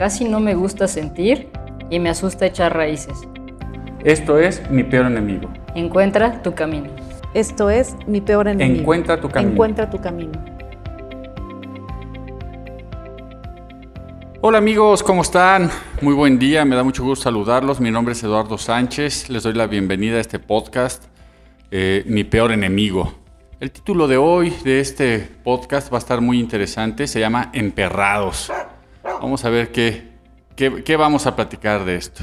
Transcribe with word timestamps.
casi 0.00 0.24
no 0.24 0.40
me 0.40 0.54
gusta 0.54 0.88
sentir 0.88 1.50
y 1.90 1.98
me 1.98 2.08
asusta 2.08 2.46
echar 2.46 2.74
raíces. 2.74 3.18
Esto 4.02 4.38
es 4.38 4.62
mi 4.70 4.82
peor 4.82 5.04
enemigo. 5.04 5.52
Encuentra 5.74 6.40
tu 6.40 6.54
camino. 6.54 6.88
Esto 7.34 7.68
es 7.68 7.94
mi 8.06 8.22
peor 8.22 8.48
enemigo. 8.48 8.80
Encuentra 8.80 9.20
tu 9.20 9.28
camino. 9.28 9.52
Encuentra 9.52 9.90
tu 9.90 10.00
camino. 10.00 10.42
Hola 14.40 14.56
amigos, 14.56 15.02
¿cómo 15.02 15.20
están? 15.20 15.70
Muy 16.00 16.14
buen 16.14 16.38
día, 16.38 16.64
me 16.64 16.76
da 16.76 16.82
mucho 16.82 17.04
gusto 17.04 17.24
saludarlos. 17.24 17.78
Mi 17.78 17.90
nombre 17.90 18.12
es 18.12 18.22
Eduardo 18.22 18.56
Sánchez, 18.56 19.28
les 19.28 19.42
doy 19.42 19.52
la 19.52 19.66
bienvenida 19.66 20.16
a 20.16 20.20
este 20.20 20.38
podcast, 20.38 21.04
eh, 21.70 22.04
Mi 22.06 22.24
peor 22.24 22.52
enemigo. 22.52 23.12
El 23.60 23.70
título 23.70 24.08
de 24.08 24.16
hoy 24.16 24.48
de 24.64 24.80
este 24.80 25.18
podcast 25.44 25.92
va 25.92 25.98
a 25.98 26.00
estar 26.00 26.22
muy 26.22 26.40
interesante, 26.40 27.06
se 27.06 27.20
llama 27.20 27.50
Emperrados. 27.52 28.50
Vamos 29.20 29.44
a 29.44 29.50
ver 29.50 29.70
qué, 29.70 30.14
qué, 30.56 30.96
vamos 30.96 31.26
a 31.26 31.36
platicar 31.36 31.84
de 31.84 31.96
esto. 31.96 32.22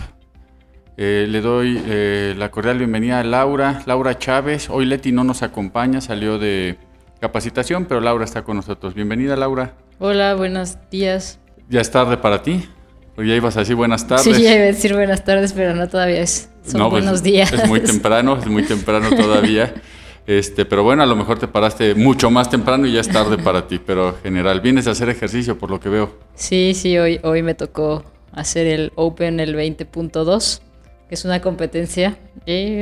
Eh, 0.97 1.27
le 1.29 1.41
doy 1.41 1.79
eh, 1.85 2.34
la 2.35 2.49
cordial 2.49 2.79
bienvenida 2.79 3.20
a 3.20 3.23
Laura, 3.23 3.84
Laura 3.85 4.17
Chávez. 4.17 4.67
Hoy 4.71 4.85
Leti 4.87 5.12
no 5.12 5.23
nos 5.23 5.43
acompaña, 5.43 6.01
salió 6.01 6.39
de 6.39 6.79
capacitación, 7.20 7.85
pero 7.85 8.01
Laura 8.01 8.26
está 8.26 8.43
con 8.43 8.57
nosotros. 8.57 8.95
Bienvenida 8.95 9.35
Laura. 9.35 9.76
Hola, 9.99 10.34
buenos 10.34 10.77
días. 10.89 11.37
¿Ya 11.70 11.81
es 11.81 11.91
tarde 11.91 12.17
para 12.17 12.41
ti? 12.41 12.67
Porque 13.15 13.29
ya 13.29 13.35
ibas 13.35 13.55
a 13.57 13.59
decir 13.59 13.76
buenas 13.76 14.07
tardes. 14.07 14.23
Sí, 14.23 14.41
ya 14.41 14.55
iba 14.55 14.63
a 14.63 14.67
decir 14.67 14.95
buenas 14.95 15.23
tardes, 15.23 15.54
pero 15.54 15.76
no 15.76 15.87
todavía 15.87 16.21
es. 16.21 16.49
Son 16.65 16.82
pues, 16.82 17.04
buenos 17.04 17.21
días. 17.21 17.54
Es 17.54 17.67
muy 17.67 17.79
temprano, 17.82 18.37
es 18.37 18.48
muy 18.48 18.63
temprano 18.63 19.09
todavía. 19.15 19.71
Este, 20.27 20.65
pero 20.65 20.83
bueno, 20.83 21.03
a 21.03 21.05
lo 21.05 21.15
mejor 21.15 21.39
te 21.39 21.47
paraste 21.47 21.95
mucho 21.95 22.29
más 22.29 22.49
temprano 22.49 22.85
y 22.85 22.91
ya 22.91 22.99
es 22.99 23.07
tarde 23.07 23.37
para 23.37 23.65
ti, 23.65 23.79
pero 23.79 24.17
general, 24.21 24.59
vienes 24.59 24.85
a 24.87 24.91
hacer 24.91 25.07
ejercicio 25.07 25.57
por 25.57 25.71
lo 25.71 25.79
que 25.79 25.87
veo. 25.87 26.11
Sí, 26.35 26.73
sí, 26.75 26.97
hoy, 26.97 27.21
hoy 27.23 27.43
me 27.43 27.53
tocó 27.53 28.03
hacer 28.33 28.67
el 28.67 28.91
Open 28.95 29.39
el 29.39 29.55
20.2, 29.55 30.59
que 31.07 31.15
es 31.15 31.23
una 31.23 31.41
competencia 31.41 32.17
y 32.45 32.75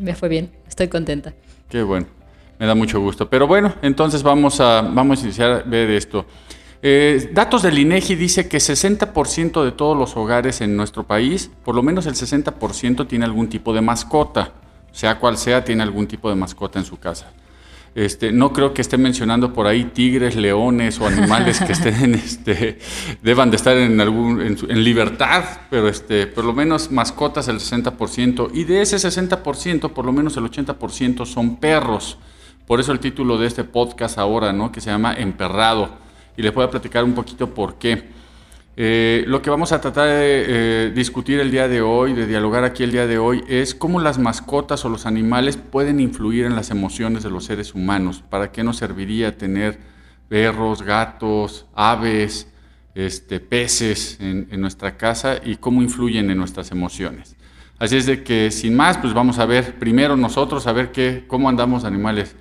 me 0.00 0.14
fue 0.14 0.30
bien, 0.30 0.50
estoy 0.66 0.88
contenta. 0.88 1.34
Qué 1.68 1.82
bueno, 1.82 2.06
me 2.58 2.64
da 2.64 2.74
mucho 2.74 2.98
gusto. 2.98 3.28
Pero 3.28 3.46
bueno, 3.46 3.74
entonces 3.82 4.22
vamos 4.22 4.58
a, 4.60 4.80
vamos 4.80 5.20
a 5.20 5.24
iniciar 5.24 5.50
a 5.50 5.58
ver 5.68 5.90
esto. 5.90 6.24
Eh, 6.80 7.28
datos 7.30 7.62
del 7.62 7.78
INEGI 7.78 8.14
dice 8.14 8.48
que 8.48 8.56
60% 8.56 9.64
de 9.64 9.72
todos 9.72 9.98
los 9.98 10.16
hogares 10.16 10.62
en 10.62 10.78
nuestro 10.78 11.02
país, 11.02 11.50
por 11.62 11.74
lo 11.74 11.82
menos 11.82 12.06
el 12.06 12.14
60% 12.14 13.06
tiene 13.06 13.26
algún 13.26 13.50
tipo 13.50 13.74
de 13.74 13.82
mascota 13.82 14.52
sea 14.96 15.18
cual 15.18 15.36
sea, 15.36 15.62
tiene 15.62 15.82
algún 15.82 16.06
tipo 16.06 16.30
de 16.30 16.36
mascota 16.36 16.78
en 16.78 16.86
su 16.86 16.98
casa. 16.98 17.26
Este, 17.94 18.32
no 18.32 18.50
creo 18.54 18.72
que 18.72 18.80
esté 18.80 18.96
mencionando 18.96 19.52
por 19.52 19.66
ahí 19.66 19.84
tigres, 19.84 20.36
leones 20.36 20.98
o 20.98 21.06
animales 21.06 21.60
que 21.60 21.72
estén, 21.74 22.14
este, 22.14 22.78
deban 23.22 23.50
de 23.50 23.56
estar 23.56 23.76
en, 23.76 24.00
algún, 24.00 24.40
en, 24.40 24.84
libertad, 24.84 25.44
pero 25.68 25.88
este, 25.88 26.26
por 26.26 26.44
lo 26.44 26.54
menos 26.54 26.90
mascotas 26.90 27.46
el 27.48 27.58
60%, 27.58 28.50
y 28.54 28.64
de 28.64 28.80
ese 28.80 28.96
60%, 28.96 29.90
por 29.92 30.06
lo 30.06 30.12
menos 30.12 30.34
el 30.38 30.44
80% 30.44 31.26
son 31.26 31.56
perros. 31.56 32.16
Por 32.66 32.80
eso 32.80 32.90
el 32.90 32.98
título 32.98 33.36
de 33.36 33.48
este 33.48 33.64
podcast 33.64 34.16
ahora, 34.16 34.54
¿no? 34.54 34.72
que 34.72 34.80
se 34.80 34.88
llama 34.88 35.12
Emperrado, 35.12 35.90
y 36.38 36.42
les 36.42 36.54
voy 36.54 36.64
a 36.64 36.70
platicar 36.70 37.04
un 37.04 37.12
poquito 37.12 37.52
por 37.52 37.74
qué. 37.74 38.15
Eh, 38.78 39.24
lo 39.26 39.40
que 39.40 39.48
vamos 39.48 39.72
a 39.72 39.80
tratar 39.80 40.06
de 40.06 40.44
eh, 40.46 40.92
discutir 40.94 41.40
el 41.40 41.50
día 41.50 41.66
de 41.66 41.80
hoy, 41.80 42.12
de 42.12 42.26
dialogar 42.26 42.62
aquí 42.62 42.82
el 42.82 42.92
día 42.92 43.06
de 43.06 43.16
hoy, 43.16 43.42
es 43.48 43.74
cómo 43.74 44.00
las 44.00 44.18
mascotas 44.18 44.84
o 44.84 44.90
los 44.90 45.06
animales 45.06 45.56
pueden 45.56 45.98
influir 45.98 46.44
en 46.44 46.54
las 46.54 46.70
emociones 46.70 47.22
de 47.22 47.30
los 47.30 47.46
seres 47.46 47.74
humanos. 47.74 48.22
¿Para 48.28 48.52
qué 48.52 48.62
nos 48.62 48.76
serviría 48.76 49.38
tener 49.38 49.78
perros, 50.28 50.82
gatos, 50.82 51.64
aves, 51.74 52.48
este, 52.94 53.40
peces 53.40 54.18
en, 54.20 54.60
nuestra 54.60 54.98
casa 54.98 55.40
y 55.42 55.56
cómo 55.56 55.80
influyen 55.80 56.30
en 56.30 56.36
nuestras 56.36 56.70
emociones? 56.70 57.34
Así 57.78 57.96
es 57.96 58.04
de 58.04 58.22
que 58.24 58.50
sin 58.50 58.76
más, 58.76 58.98
pues 58.98 59.14
vamos 59.14 59.38
a 59.38 59.46
ver 59.46 59.78
primero 59.78 60.16
nosotros, 60.16 60.66
a 60.66 60.72
ver 60.72 60.92
qué, 60.92 61.24
cómo 61.26 61.48
andamos 61.48 61.84
animales. 61.84 62.36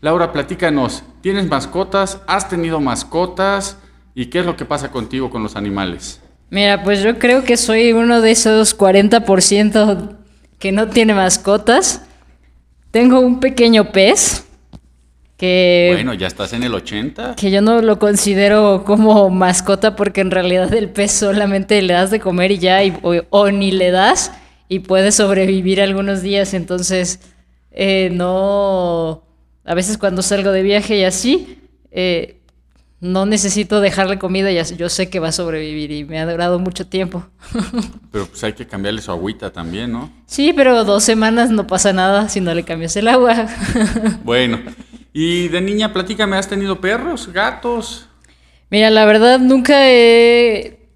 Laura, 0.00 0.32
platícanos, 0.32 1.02
¿tienes 1.20 1.48
mascotas? 1.48 2.22
¿Has 2.28 2.48
tenido 2.48 2.78
mascotas? 2.78 3.76
¿Y 4.14 4.26
qué 4.26 4.40
es 4.40 4.46
lo 4.46 4.56
que 4.56 4.64
pasa 4.64 4.90
contigo 4.90 5.30
con 5.30 5.42
los 5.42 5.56
animales? 5.56 6.20
Mira, 6.50 6.82
pues 6.82 7.02
yo 7.02 7.18
creo 7.18 7.44
que 7.44 7.56
soy 7.56 7.92
uno 7.92 8.20
de 8.20 8.32
esos 8.32 8.76
40% 8.76 10.16
que 10.58 10.72
no 10.72 10.88
tiene 10.88 11.14
mascotas. 11.14 12.02
Tengo 12.90 13.20
un 13.20 13.38
pequeño 13.38 13.92
pez 13.92 14.44
que... 15.36 15.90
Bueno, 15.94 16.12
ya 16.12 16.26
estás 16.26 16.52
en 16.52 16.64
el 16.64 16.74
80. 16.74 17.36
Que 17.36 17.52
yo 17.52 17.62
no 17.62 17.80
lo 17.80 17.98
considero 18.00 18.82
como 18.84 19.30
mascota 19.30 19.94
porque 19.94 20.20
en 20.20 20.32
realidad 20.32 20.74
el 20.74 20.90
pez 20.90 21.12
solamente 21.12 21.80
le 21.82 21.92
das 21.92 22.10
de 22.10 22.18
comer 22.18 22.50
y 22.50 22.58
ya, 22.58 22.80
o, 23.30 23.50
ni 23.50 23.70
le 23.70 23.92
das 23.92 24.32
y 24.68 24.80
puede 24.80 25.12
sobrevivir 25.12 25.80
algunos 25.80 26.20
días. 26.20 26.52
Entonces, 26.52 27.20
eh, 27.70 28.10
no... 28.12 29.24
A 29.64 29.74
veces 29.74 29.98
cuando 29.98 30.22
salgo 30.22 30.50
de 30.50 30.62
viaje 30.62 30.98
y 30.98 31.04
así, 31.04 31.60
eh, 31.92 32.39
no 33.00 33.24
necesito 33.24 33.80
dejarle 33.80 34.18
comida, 34.18 34.52
ya 34.52 34.62
yo 34.62 34.88
sé 34.90 35.08
que 35.08 35.20
va 35.20 35.28
a 35.28 35.32
sobrevivir 35.32 35.90
y 35.90 36.04
me 36.04 36.20
ha 36.20 36.30
durado 36.30 36.58
mucho 36.58 36.86
tiempo. 36.86 37.26
pero 38.12 38.26
pues 38.26 38.44
hay 38.44 38.52
que 38.52 38.66
cambiarle 38.66 39.00
su 39.00 39.10
agüita 39.10 39.50
también, 39.50 39.92
¿no? 39.92 40.12
Sí, 40.26 40.52
pero 40.54 40.84
dos 40.84 41.02
semanas 41.02 41.50
no 41.50 41.66
pasa 41.66 41.92
nada 41.92 42.28
si 42.28 42.40
no 42.40 42.54
le 42.54 42.62
cambias 42.62 42.94
el 42.96 43.08
agua. 43.08 43.48
bueno, 44.24 44.60
y 45.12 45.48
de 45.48 45.60
niña, 45.62 45.92
platícame, 45.92 46.36
¿has 46.36 46.48
tenido 46.48 46.80
perros, 46.80 47.32
gatos? 47.32 48.06
Mira, 48.68 48.90
la 48.90 49.06
verdad 49.06 49.38
nunca 49.40 49.88
he 49.88 50.86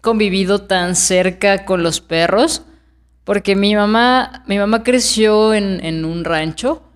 convivido 0.00 0.62
tan 0.62 0.94
cerca 0.94 1.64
con 1.64 1.82
los 1.82 2.00
perros, 2.00 2.62
porque 3.24 3.56
mi 3.56 3.74
mamá, 3.74 4.44
mi 4.46 4.58
mamá 4.58 4.84
creció 4.84 5.52
en, 5.52 5.84
en 5.84 6.04
un 6.04 6.24
rancho 6.24 6.89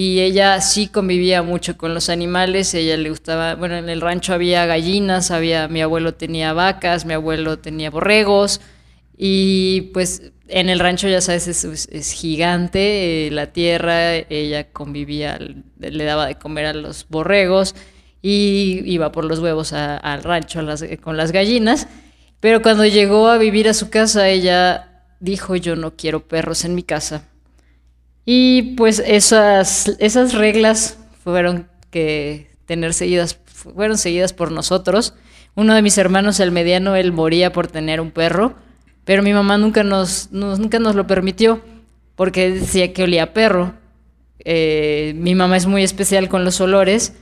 y 0.00 0.20
ella 0.22 0.58
sí 0.62 0.86
convivía 0.86 1.42
mucho 1.42 1.76
con 1.76 1.92
los 1.92 2.08
animales, 2.08 2.72
ella 2.72 2.96
le 2.96 3.10
gustaba, 3.10 3.54
bueno, 3.54 3.76
en 3.76 3.90
el 3.90 4.00
rancho 4.00 4.32
había 4.32 4.64
gallinas, 4.64 5.30
había, 5.30 5.68
mi 5.68 5.82
abuelo 5.82 6.14
tenía 6.14 6.54
vacas, 6.54 7.04
mi 7.04 7.12
abuelo 7.12 7.58
tenía 7.58 7.90
borregos, 7.90 8.62
y 9.18 9.90
pues 9.92 10.32
en 10.48 10.70
el 10.70 10.78
rancho 10.78 11.06
ya 11.06 11.20
sabes, 11.20 11.48
es, 11.48 12.12
gigante 12.12 13.26
eh, 13.26 13.30
la 13.30 13.48
tierra, 13.48 14.14
ella 14.14 14.72
convivía, 14.72 15.38
le 15.78 16.04
daba 16.04 16.24
de 16.24 16.36
comer 16.36 16.64
a 16.64 16.72
los 16.72 17.06
borregos 17.10 17.74
y 18.22 18.80
iba 18.86 19.12
por 19.12 19.26
los 19.26 19.40
huevos 19.40 19.74
al 19.74 20.22
rancho 20.22 20.60
con 21.02 21.18
las 21.18 21.30
gallinas, 21.30 21.88
pero 22.40 22.62
cuando 22.62 22.86
llegó 22.86 23.28
a 23.28 23.36
vivir 23.36 23.68
a 23.68 23.74
su 23.74 23.90
casa, 23.90 24.30
ella 24.30 25.04
dijo, 25.20 25.56
yo 25.56 25.76
no 25.76 25.94
quiero 25.94 26.26
perros 26.26 26.64
en 26.64 26.74
mi 26.74 26.84
casa 26.84 27.29
y 28.24 28.74
pues 28.76 29.02
esas, 29.04 29.96
esas 29.98 30.34
reglas 30.34 30.98
fueron 31.22 31.68
que 31.90 32.50
tener 32.66 32.94
seguidas, 32.94 33.38
fueron 33.46 33.98
seguidas 33.98 34.32
por 34.32 34.52
nosotros. 34.52 35.14
Uno 35.54 35.74
de 35.74 35.82
mis 35.82 35.98
hermanos, 35.98 36.40
el 36.40 36.52
mediano, 36.52 36.94
él 36.94 37.12
moría 37.12 37.52
por 37.52 37.66
tener 37.66 38.00
un 38.00 38.10
perro, 38.10 38.54
pero 39.04 39.22
mi 39.22 39.32
mamá 39.32 39.58
nunca 39.58 39.82
nos, 39.82 40.30
nunca 40.30 40.78
nos 40.78 40.94
lo 40.94 41.06
permitió 41.06 41.60
porque 42.14 42.50
decía 42.50 42.92
que 42.92 43.02
olía 43.02 43.24
a 43.24 43.32
perro. 43.32 43.74
Eh, 44.44 45.14
mi 45.16 45.34
mamá 45.34 45.56
es 45.56 45.66
muy 45.66 45.82
especial 45.82 46.28
con 46.28 46.44
los 46.44 46.60
olores 46.60 47.14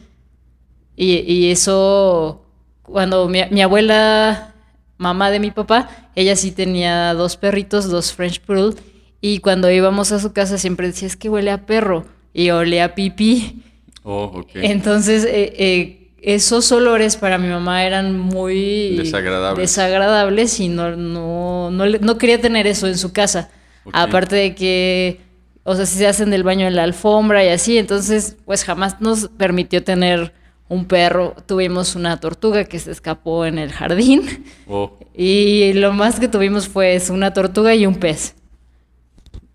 y, 1.00 1.18
y 1.32 1.50
eso, 1.52 2.44
cuando 2.82 3.28
mi, 3.28 3.40
mi, 3.50 3.62
abuela, 3.62 4.54
mamá 4.96 5.30
de 5.30 5.38
mi 5.38 5.52
papá, 5.52 5.88
ella 6.16 6.34
sí 6.34 6.50
tenía 6.50 7.14
dos 7.14 7.36
perritos, 7.36 7.88
dos 7.88 8.12
French 8.12 8.40
Poodle, 8.40 8.80
y 9.20 9.40
cuando 9.40 9.70
íbamos 9.70 10.12
a 10.12 10.20
su 10.20 10.32
casa 10.32 10.58
siempre 10.58 10.86
decía, 10.86 11.08
es 11.08 11.16
que 11.16 11.28
huele 11.28 11.50
a 11.50 11.66
perro 11.66 12.06
y 12.32 12.50
olía 12.50 12.84
a 12.84 12.94
pipí. 12.94 13.62
Oh, 14.04 14.24
ok. 14.34 14.50
Entonces, 14.54 15.24
eh, 15.24 15.54
eh, 15.58 16.10
esos 16.22 16.70
olores 16.72 17.16
para 17.16 17.38
mi 17.38 17.48
mamá 17.48 17.84
eran 17.84 18.18
muy 18.18 18.96
desagradables, 18.96 19.70
desagradables 19.70 20.60
y 20.60 20.68
no, 20.68 20.96
no, 20.96 21.70
no, 21.70 22.18
quería 22.18 22.40
tener 22.40 22.66
eso 22.66 22.86
en 22.86 22.98
su 22.98 23.12
casa. 23.12 23.50
Aparte 23.92 24.36
de 24.36 24.54
que, 24.54 25.20
o 25.64 25.74
sea, 25.74 25.86
si 25.86 25.96
se 25.96 26.06
hacen 26.06 26.30
del 26.30 26.42
baño 26.42 26.66
en 26.66 26.76
la 26.76 26.82
alfombra 26.82 27.44
y 27.44 27.48
así, 27.48 27.78
entonces, 27.78 28.36
pues 28.44 28.64
jamás 28.64 29.00
nos 29.00 29.28
permitió 29.28 29.82
tener 29.82 30.34
un 30.68 30.84
perro. 30.84 31.34
Tuvimos 31.46 31.96
una 31.96 32.20
tortuga 32.20 32.64
que 32.64 32.78
se 32.78 32.90
escapó 32.90 33.46
en 33.46 33.58
el 33.58 33.72
jardín. 33.72 34.44
Oh. 34.66 34.98
Y 35.14 35.72
lo 35.72 35.92
más 35.92 36.20
que 36.20 36.28
tuvimos 36.28 36.68
fue 36.68 36.94
eso, 36.94 37.14
una 37.14 37.32
tortuga 37.32 37.74
y 37.74 37.86
un 37.86 37.96
pez. 37.96 38.34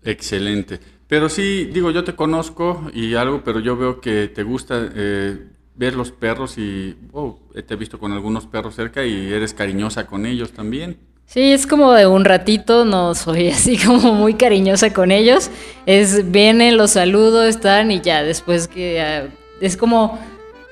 Excelente. 0.04 0.80
Pero 1.06 1.28
sí, 1.28 1.66
digo, 1.72 1.90
yo 1.90 2.04
te 2.04 2.14
conozco 2.14 2.90
y 2.92 3.14
algo, 3.14 3.42
pero 3.44 3.60
yo 3.60 3.76
veo 3.76 4.00
que 4.00 4.28
te 4.28 4.42
gusta 4.42 4.90
eh, 4.94 5.38
ver 5.74 5.94
los 5.94 6.10
perros 6.10 6.58
y 6.58 6.96
oh, 7.12 7.38
te 7.52 7.74
he 7.74 7.76
visto 7.76 7.98
con 7.98 8.12
algunos 8.12 8.46
perros 8.46 8.74
cerca 8.74 9.04
y 9.04 9.32
eres 9.32 9.54
cariñosa 9.54 10.06
con 10.06 10.26
ellos 10.26 10.52
también. 10.52 10.98
Sí, 11.26 11.52
es 11.52 11.66
como 11.66 11.92
de 11.92 12.06
un 12.06 12.24
ratito, 12.24 12.84
no 12.84 13.14
soy 13.14 13.48
así 13.50 13.78
como 13.78 14.12
muy 14.12 14.34
cariñosa 14.34 14.92
con 14.92 15.10
ellos. 15.10 15.50
Es 15.86 16.30
vienen, 16.30 16.76
los 16.76 16.92
saludo, 16.92 17.44
están 17.44 17.90
y 17.90 18.00
ya, 18.00 18.22
después 18.22 18.68
que 18.68 19.00
ah, 19.00 19.28
es 19.60 19.76
como 19.76 20.18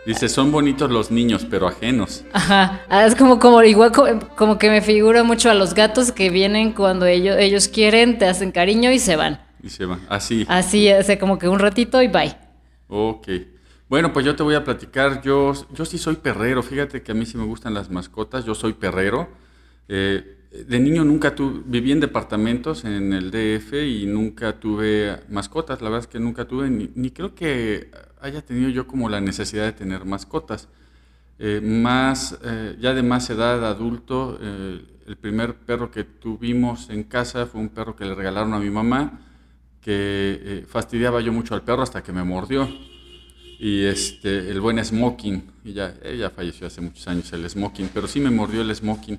Dice, 0.05 0.29
son 0.29 0.51
bonitos 0.51 0.91
los 0.91 1.11
niños, 1.11 1.47
pero 1.49 1.69
ajenos. 1.69 2.25
Ajá, 2.33 2.85
ah, 2.89 3.07
es 3.07 3.15
como, 3.15 3.39
como 3.39 3.63
igual 3.63 3.93
como, 4.37 4.59
que 4.59 4.69
me 4.69 4.81
figura 4.81 5.23
mucho 5.23 5.49
a 5.51 5.55
los 5.55 5.75
gatos 5.75 6.11
que 6.11 6.31
vienen 6.31 6.73
cuando 6.73 7.07
ellos, 7.07 7.37
ellos 7.39 7.69
quieren, 7.69 8.19
te 8.19 8.27
hacen 8.27 8.51
cariño 8.51 8.91
y 8.91 8.99
se 8.99 9.15
van. 9.15 9.41
Y 9.63 9.69
se 9.69 9.87
van, 9.87 10.01
así. 10.09 10.45
Así, 10.49 10.91
o 10.91 11.03
sea, 11.03 11.19
como 11.19 11.39
que 11.39 11.49
un 11.49 11.61
ratito 11.61 12.03
y 12.03 12.09
bye. 12.09 12.37
Ok. 12.89 13.29
Bueno, 13.89 14.13
pues 14.13 14.27
yo 14.27 14.35
te 14.35 14.43
voy 14.43 14.55
a 14.55 14.65
platicar, 14.65 15.23
yo, 15.23 15.53
yo 15.73 15.85
sí 15.85 15.99
soy 15.99 16.17
perrero, 16.17 16.63
fíjate 16.63 17.03
que 17.03 17.13
a 17.13 17.15
mí 17.15 17.27
sí 17.27 17.37
me 17.37 17.45
gustan 17.45 17.75
las 17.75 17.91
mascotas, 17.91 18.45
yo 18.45 18.55
soy 18.55 18.73
perrero. 18.73 19.29
Eh, 19.87 20.39
de 20.67 20.81
niño 20.81 21.05
nunca 21.05 21.35
tuve, 21.35 21.63
viví 21.65 21.93
en 21.93 22.01
departamentos 22.01 22.85
en 22.85 23.13
el 23.13 23.31
DF 23.31 23.73
y 23.75 24.07
nunca 24.07 24.59
tuve 24.59 25.21
mascotas, 25.29 25.81
la 25.81 25.89
verdad 25.89 26.07
es 26.07 26.07
que 26.07 26.19
nunca 26.19 26.47
tuve, 26.47 26.69
ni, 26.71 27.11
creo 27.11 27.35
que 27.35 27.91
haya 28.23 28.41
tenido 28.43 28.71
yo 28.71 28.87
como 28.87 29.09
la 29.09 29.21
necesidad 29.21 29.65
de 29.65 29.73
tener 29.73 30.05
mascotas. 30.05 30.69
Eh, 31.39 31.61
más, 31.61 32.39
eh, 32.45 32.77
ya 32.81 32.95
de 32.95 33.03
más 33.03 33.29
edad, 33.31 33.67
adulto, 33.67 34.39
eh, 34.41 34.81
el 35.07 35.17
primer 35.17 35.55
perro 35.55 35.91
que 35.91 36.05
tuvimos 36.05 36.89
en 36.89 37.03
casa 37.03 37.47
fue 37.47 37.61
un 37.61 37.69
perro 37.69 37.97
que 37.97 38.05
le 38.05 38.15
regalaron 38.15 38.55
a 38.55 38.61
mi 38.61 38.71
mamá, 38.71 39.21
que 39.81 40.65
fastidiaba 40.69 41.21
yo 41.21 41.33
mucho 41.33 41.55
al 41.55 41.63
perro 41.63 41.83
hasta 41.83 42.03
que 42.03 42.13
me 42.13 42.23
mordió. 42.23 42.69
Y 43.59 43.85
este, 43.85 44.51
el 44.51 44.61
buen 44.61 44.83
Smoking, 44.85 45.43
y 45.65 45.73
ya, 45.73 45.95
ella 46.05 46.31
falleció 46.31 46.69
hace 46.69 46.81
muchos 46.81 47.07
años 47.09 47.33
el 47.33 47.49
Smoking, 47.49 47.91
pero 47.93 48.07
sí 48.07 48.21
me 48.21 48.31
mordió 48.31 48.63
el 48.63 48.75
Smoking. 48.75 49.19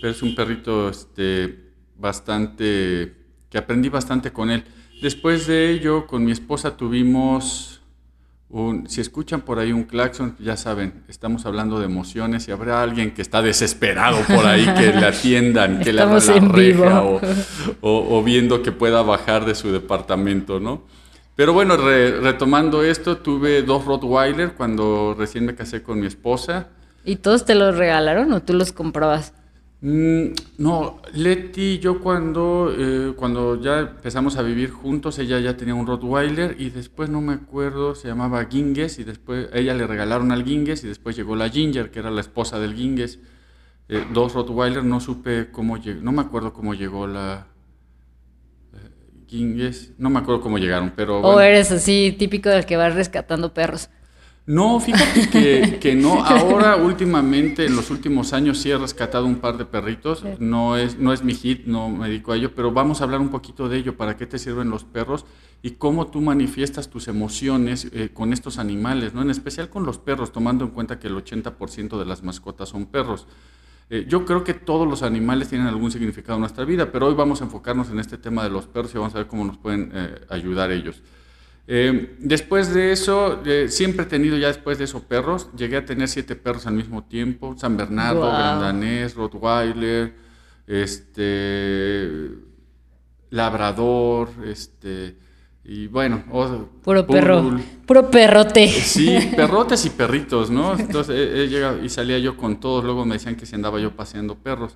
Pero 0.00 0.12
es 0.12 0.22
un 0.22 0.34
perrito 0.34 0.90
este, 0.90 1.72
bastante, 1.96 3.14
que 3.48 3.58
aprendí 3.58 3.88
bastante 3.88 4.30
con 4.30 4.50
él. 4.50 4.64
Después 5.00 5.46
de 5.46 5.70
ello, 5.70 6.06
con 6.06 6.24
mi 6.24 6.32
esposa 6.32 6.76
tuvimos 6.76 7.77
un, 8.50 8.88
si 8.88 9.00
escuchan 9.00 9.42
por 9.42 9.58
ahí 9.58 9.72
un 9.72 9.84
claxon, 9.84 10.34
ya 10.38 10.56
saben, 10.56 11.04
estamos 11.08 11.44
hablando 11.44 11.78
de 11.80 11.84
emociones 11.84 12.48
y 12.48 12.50
habrá 12.50 12.82
alguien 12.82 13.12
que 13.12 13.20
está 13.20 13.42
desesperado 13.42 14.18
por 14.22 14.46
ahí 14.46 14.64
que 14.74 14.92
le 14.92 15.06
atiendan, 15.06 15.80
que 15.80 15.92
le 15.92 16.00
abra 16.00 16.18
la 16.18 16.48
reja 16.48 17.02
o, 17.02 17.20
o, 17.82 18.22
viendo 18.22 18.62
que 18.62 18.72
pueda 18.72 19.02
bajar 19.02 19.44
de 19.44 19.54
su 19.54 19.70
departamento, 19.70 20.60
¿no? 20.60 20.82
Pero 21.36 21.52
bueno, 21.52 21.76
retomando 21.76 22.82
esto, 22.82 23.18
tuve 23.18 23.62
dos 23.62 23.84
Rottweiler 23.84 24.54
cuando 24.54 25.14
recién 25.16 25.46
me 25.46 25.54
casé 25.54 25.84
con 25.84 26.00
mi 26.00 26.06
esposa. 26.06 26.68
¿Y 27.04 27.16
todos 27.16 27.44
te 27.44 27.54
los 27.54 27.76
regalaron 27.76 28.32
o 28.32 28.42
tú 28.42 28.54
los 28.54 28.72
comprabas? 28.72 29.34
Mm, 29.80 30.32
no, 30.58 31.00
Leti, 31.14 31.78
yo 31.78 32.00
cuando, 32.00 32.74
eh, 32.76 33.12
cuando 33.14 33.60
ya 33.60 33.80
empezamos 33.80 34.36
a 34.36 34.42
vivir 34.42 34.70
juntos, 34.72 35.20
ella 35.20 35.38
ya 35.38 35.56
tenía 35.56 35.74
un 35.74 35.86
Rottweiler 35.86 36.56
y 36.58 36.70
después 36.70 37.08
no 37.08 37.20
me 37.20 37.34
acuerdo, 37.34 37.94
se 37.94 38.08
llamaba 38.08 38.44
Ginges 38.46 38.98
y 38.98 39.04
después 39.04 39.48
ella 39.52 39.74
le 39.74 39.86
regalaron 39.86 40.32
al 40.32 40.44
Ginges 40.44 40.82
y 40.82 40.88
después 40.88 41.14
llegó 41.14 41.36
la 41.36 41.48
Ginger, 41.48 41.92
que 41.92 42.00
era 42.00 42.10
la 42.10 42.20
esposa 42.20 42.58
del 42.58 42.74
Ginges. 42.74 43.20
Eh, 43.88 44.04
dos 44.12 44.34
Rottweiler, 44.34 44.82
no 44.82 44.98
supe 44.98 45.50
cómo 45.52 45.76
llegó, 45.76 46.02
no 46.02 46.10
me 46.10 46.22
acuerdo 46.22 46.52
cómo 46.52 46.74
llegó 46.74 47.06
la 47.06 47.46
eh, 48.74 48.78
Ginges, 49.28 49.92
no 49.96 50.10
me 50.10 50.18
acuerdo 50.18 50.40
cómo 50.40 50.58
llegaron, 50.58 50.92
pero... 50.96 51.20
O 51.20 51.40
eres 51.40 51.70
así 51.70 52.16
típico 52.18 52.48
del 52.48 52.66
que 52.66 52.76
va 52.76 52.88
rescatando 52.90 53.54
perros. 53.54 53.90
No, 54.48 54.80
fíjate 54.80 55.28
que, 55.28 55.78
que, 55.78 55.94
no. 55.94 56.24
Ahora, 56.24 56.76
últimamente, 56.76 57.66
en 57.66 57.76
los 57.76 57.90
últimos 57.90 58.32
años, 58.32 58.56
sí 58.56 58.70
he 58.70 58.78
rescatado 58.78 59.26
un 59.26 59.36
par 59.36 59.58
de 59.58 59.66
perritos. 59.66 60.24
No 60.38 60.78
es, 60.78 60.98
no 60.98 61.12
es 61.12 61.22
mi 61.22 61.34
hit, 61.34 61.66
no 61.66 61.90
me 61.90 62.08
dedico 62.08 62.32
a 62.32 62.36
ello, 62.36 62.54
pero 62.54 62.72
vamos 62.72 63.02
a 63.02 63.04
hablar 63.04 63.20
un 63.20 63.28
poquito 63.28 63.68
de 63.68 63.76
ello. 63.76 63.98
¿Para 63.98 64.16
qué 64.16 64.26
te 64.26 64.38
sirven 64.38 64.70
los 64.70 64.84
perros? 64.84 65.26
Y 65.60 65.72
cómo 65.72 66.06
tú 66.06 66.22
manifiestas 66.22 66.88
tus 66.88 67.08
emociones 67.08 67.88
eh, 67.92 68.08
con 68.14 68.32
estos 68.32 68.56
animales, 68.56 69.12
¿no? 69.12 69.20
En 69.20 69.28
especial 69.28 69.68
con 69.68 69.84
los 69.84 69.98
perros, 69.98 70.32
tomando 70.32 70.64
en 70.64 70.70
cuenta 70.70 70.98
que 70.98 71.08
el 71.08 71.16
80% 71.16 71.98
de 71.98 72.06
las 72.06 72.22
mascotas 72.22 72.70
son 72.70 72.86
perros. 72.86 73.26
Eh, 73.90 74.06
yo 74.08 74.24
creo 74.24 74.44
que 74.44 74.54
todos 74.54 74.88
los 74.88 75.02
animales 75.02 75.50
tienen 75.50 75.66
algún 75.66 75.90
significado 75.90 76.36
en 76.36 76.40
nuestra 76.40 76.64
vida, 76.64 76.90
pero 76.90 77.08
hoy 77.08 77.14
vamos 77.14 77.42
a 77.42 77.44
enfocarnos 77.44 77.90
en 77.90 77.98
este 77.98 78.16
tema 78.16 78.44
de 78.44 78.50
los 78.50 78.66
perros 78.66 78.94
y 78.94 78.98
vamos 78.98 79.14
a 79.14 79.18
ver 79.18 79.26
cómo 79.26 79.44
nos 79.44 79.58
pueden 79.58 79.90
eh, 79.94 80.14
ayudar 80.30 80.72
ellos. 80.72 81.02
Eh, 81.70 82.16
después 82.18 82.72
de 82.72 82.92
eso, 82.92 83.42
eh, 83.44 83.66
siempre 83.68 84.06
he 84.06 84.08
tenido 84.08 84.38
ya 84.38 84.46
después 84.46 84.78
de 84.78 84.84
eso 84.84 85.02
perros. 85.02 85.50
Llegué 85.54 85.76
a 85.76 85.84
tener 85.84 86.08
siete 86.08 86.34
perros 86.34 86.66
al 86.66 86.72
mismo 86.72 87.04
tiempo. 87.04 87.54
San 87.58 87.76
Bernardo, 87.76 88.26
Grandanés, 88.26 89.14
Rottweiler, 89.14 90.14
este, 90.66 92.30
Labrador, 93.28 94.30
este, 94.46 95.16
y 95.62 95.88
bueno. 95.88 96.24
puro 96.82 97.06
perro, 97.06 97.60
puro 97.84 98.10
perrote. 98.10 98.66
Sí, 98.68 99.18
perrotes 99.36 99.84
y 99.84 99.90
perritos, 99.90 100.50
¿no? 100.50 100.78
Entonces 100.78 101.14
he, 101.34 101.48
llegado 101.48 101.84
y 101.84 101.90
salía 101.90 102.18
yo 102.18 102.38
con 102.38 102.60
todos. 102.60 102.82
Luego 102.82 103.04
me 103.04 103.16
decían 103.16 103.36
que 103.36 103.44
si 103.44 103.54
andaba 103.54 103.78
yo 103.78 103.94
paseando 103.94 104.36
perros. 104.36 104.74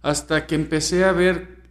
Hasta 0.00 0.46
que 0.46 0.54
empecé 0.54 1.04
a 1.04 1.12
ver 1.12 1.61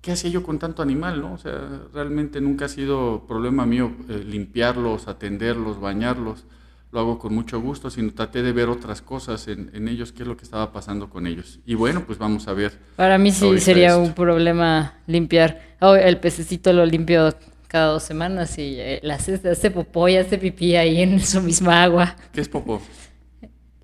¿qué 0.00 0.12
hacía 0.12 0.30
yo 0.30 0.42
con 0.42 0.58
tanto 0.58 0.82
animal? 0.82 1.20
¿no? 1.20 1.34
O 1.34 1.38
sea, 1.38 1.82
realmente 1.92 2.40
nunca 2.40 2.66
ha 2.66 2.68
sido 2.68 3.24
problema 3.26 3.66
mío 3.66 3.92
eh, 4.08 4.24
limpiarlos, 4.24 5.08
atenderlos, 5.08 5.80
bañarlos. 5.80 6.44
Lo 6.90 7.00
hago 7.00 7.18
con 7.18 7.34
mucho 7.34 7.60
gusto, 7.60 7.90
sino 7.90 8.14
traté 8.14 8.42
de 8.42 8.52
ver 8.52 8.70
otras 8.70 9.02
cosas 9.02 9.46
en, 9.48 9.88
ellos, 9.88 10.12
qué 10.12 10.22
es 10.22 10.28
lo 10.28 10.38
que 10.38 10.44
estaba 10.44 10.72
pasando 10.72 11.10
con 11.10 11.26
ellos. 11.26 11.60
Y 11.66 11.74
bueno, 11.74 12.04
pues 12.06 12.18
vamos 12.18 12.48
a 12.48 12.54
ver. 12.54 12.78
Para 12.96 13.18
mí 13.18 13.30
sí 13.30 13.60
sería 13.60 13.98
un 13.98 14.14
problema 14.14 14.94
limpiar. 15.06 15.60
Oh, 15.80 15.94
el 15.94 16.18
pececito 16.18 16.72
lo 16.72 16.86
limpio 16.86 17.34
cada 17.66 17.92
dos 17.92 18.04
semanas 18.04 18.56
y 18.56 18.76
eh, 18.78 19.02
hace, 19.12 19.34
hace 19.34 19.70
popó 19.70 20.08
y 20.08 20.16
hace 20.16 20.38
pipí 20.38 20.76
ahí 20.76 21.02
en 21.02 21.20
su 21.20 21.42
misma 21.42 21.82
agua. 21.82 22.16
¿Qué 22.32 22.40
es 22.40 22.48
popó? 22.48 22.80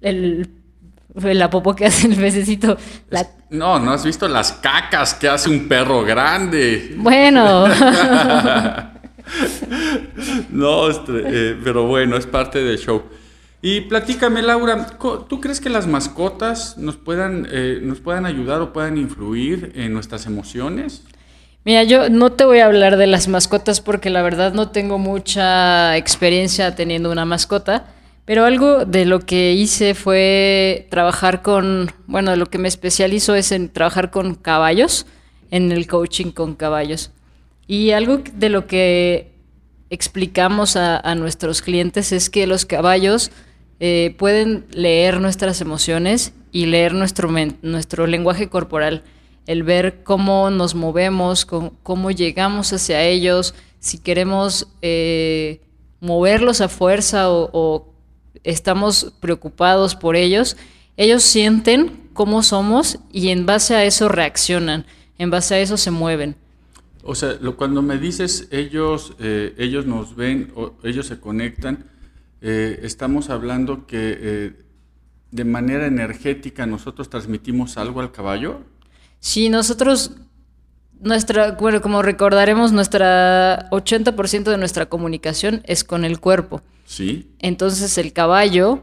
El 0.01 0.49
la 1.15 1.51
popo 1.51 1.75
que 1.75 1.87
hace 1.87 2.09
el 2.09 2.17
pececito. 2.17 2.77
No, 3.51 3.79
no 3.79 3.93
has 3.93 4.05
visto 4.05 4.29
las 4.29 4.53
cacas 4.53 5.15
que 5.15 5.29
hace 5.29 5.49
un 5.49 5.69
perro 5.69 6.03
grande. 6.03 6.95
Bueno. 6.97 7.69
no, 10.51 10.91
este, 10.91 11.13
eh, 11.25 11.57
pero 11.63 11.87
bueno, 11.87 12.17
es 12.17 12.27
parte 12.27 12.63
del 12.63 12.79
show. 12.79 13.05
Y 13.63 13.83
platícame, 13.83 14.43
Laura, 14.43 14.99
¿tú 15.29 15.41
crees 15.41 15.61
que 15.61 15.71
las 15.71 15.87
mascotas 15.87 16.77
nos 16.77 16.97
puedan, 16.97 17.47
eh, 17.51 17.79
nos 17.81 18.01
puedan 18.01 18.27
ayudar 18.27 18.61
o 18.61 18.75
puedan 18.75 18.99
influir 18.99 19.73
en 19.75 19.95
nuestras 19.95 20.27
emociones? 20.27 21.05
Mira, 21.65 21.83
yo 21.85 22.11
no 22.11 22.31
te 22.31 22.45
voy 22.45 22.59
a 22.59 22.67
hablar 22.67 22.99
de 22.99 23.07
las 23.07 23.27
mascotas 23.27 23.81
porque 23.81 24.11
la 24.11 24.21
verdad 24.21 24.53
no 24.53 24.69
tengo 24.69 24.99
mucha 24.99 25.97
experiencia 25.97 26.75
teniendo 26.75 27.11
una 27.11 27.25
mascota. 27.25 27.87
Pero 28.25 28.47
algo 28.47 28.87
de 28.87 29.05
lo 29.05 29.21
que 29.21 29.53
hice 29.53 29.95
fue 29.95 30.87
trabajar 30.91 31.43
con, 31.43 31.93
bueno, 32.07 32.35
lo 32.37 32.47
que 32.47 32.59
me 32.59 32.69
especializo 32.69 33.35
es 33.35 33.53
en 33.53 33.69
trabajar 33.69 34.11
con 34.11 34.35
caballos, 34.35 35.07
en 35.51 35.73
el 35.73 35.87
coaching 35.87 36.31
con 36.31 36.55
caballos. 36.55 37.11
Y 37.67 37.91
algo 37.91 38.23
de 38.33 38.49
lo 38.49 38.67
que 38.67 39.33
explicamos 39.91 40.77
a, 40.77 41.15
nuestros 41.15 41.61
clientes 41.61 42.13
es 42.13 42.31
que 42.31 42.47
los 42.47 42.65
caballos 42.65 43.31
eh, 43.79 44.15
pueden 44.19 44.65
leer 44.71 45.21
nuestras 45.21 45.61
emociones 45.61 46.33
y 46.51 46.67
leer 46.67 46.95
nuestro, 46.95 47.31
nuestro 47.63 48.07
lenguaje 48.07 48.49
corporal, 48.49 49.03
el 49.47 49.63
ver 49.63 50.03
cómo 50.03 50.49
nos 50.49 50.75
movemos, 50.75 51.45
cómo, 51.45 52.11
llegamos 52.11 52.73
hacia 52.73 53.03
ellos, 53.03 53.55
si 53.81 53.99
queremos 53.99 54.69
eh, 54.81 55.61
moverlos 56.01 56.63
a 56.63 56.69
fuerza 56.69 57.31
o, 57.31 57.51
o 57.53 57.94
estamos 58.45 59.13
preocupados 59.21 59.97
por 59.97 60.17
ellos, 60.17 60.57
ellos 60.97 61.23
sienten 61.23 62.09
cómo 62.13 62.43
somos 62.43 62.99
y 63.13 63.31
en 63.31 63.47
base 63.47 63.75
a 63.75 63.85
eso 63.85 64.09
reaccionan, 64.09 64.87
en 65.19 65.31
base 65.31 65.55
a 65.55 65.59
eso 65.59 65.77
se 65.77 65.91
mueven. 65.91 66.37
O 67.03 67.15
sea, 67.15 67.37
lo, 67.41 67.57
cuando 67.57 67.83
me 67.83 67.99
dices 67.99 68.49
ellos, 68.51 69.15
eh, 69.19 69.55
ellos 69.59 69.85
nos 69.87 70.17
ven, 70.17 70.53
o 70.55 70.75
ellos 70.83 71.07
se 71.07 71.21
conectan, 71.21 71.91
eh, 72.41 72.81
estamos 72.83 73.29
hablando 73.29 73.87
que 73.87 74.19
eh, 74.21 74.53
de 75.31 75.45
manera 75.45 75.87
energética 75.87 76.65
nosotros 76.65 77.11
transmitimos 77.11 77.77
algo 77.77 78.01
al 78.01 78.13
caballo. 78.13 78.61
Sí, 79.21 79.49
nosotros, 79.49 80.13
nuestra, 81.05 81.53
bueno, 81.53 81.81
como 81.81 82.03
recordaremos, 82.03 82.73
nuestra 82.73 83.69
80% 83.71 84.45
de 84.45 84.59
nuestra 84.59 84.87
comunicación 84.87 85.63
es 85.65 85.85
con 85.85 86.05
el 86.05 86.19
cuerpo. 86.19 86.63
Sí. 86.87 87.29
Entonces 87.39 87.97
el 87.99 88.13
caballo 88.13 88.83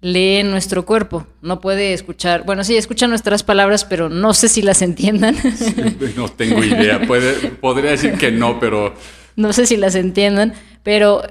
lee 0.00 0.42
nuestro 0.42 0.86
cuerpo, 0.86 1.26
no 1.42 1.60
puede 1.60 1.92
escuchar, 1.92 2.44
bueno, 2.44 2.64
sí, 2.64 2.76
escucha 2.76 3.06
nuestras 3.06 3.42
palabras, 3.42 3.84
pero 3.84 4.08
no 4.08 4.32
sé 4.32 4.48
si 4.48 4.62
las 4.62 4.82
entiendan. 4.82 5.36
no 6.16 6.28
tengo 6.28 6.64
idea, 6.64 7.00
podría 7.60 7.90
decir 7.90 8.14
que 8.14 8.32
no, 8.32 8.58
pero... 8.58 8.94
No 9.36 9.52
sé 9.52 9.66
si 9.66 9.76
las 9.76 9.94
entiendan, 9.94 10.54
pero 10.82 11.22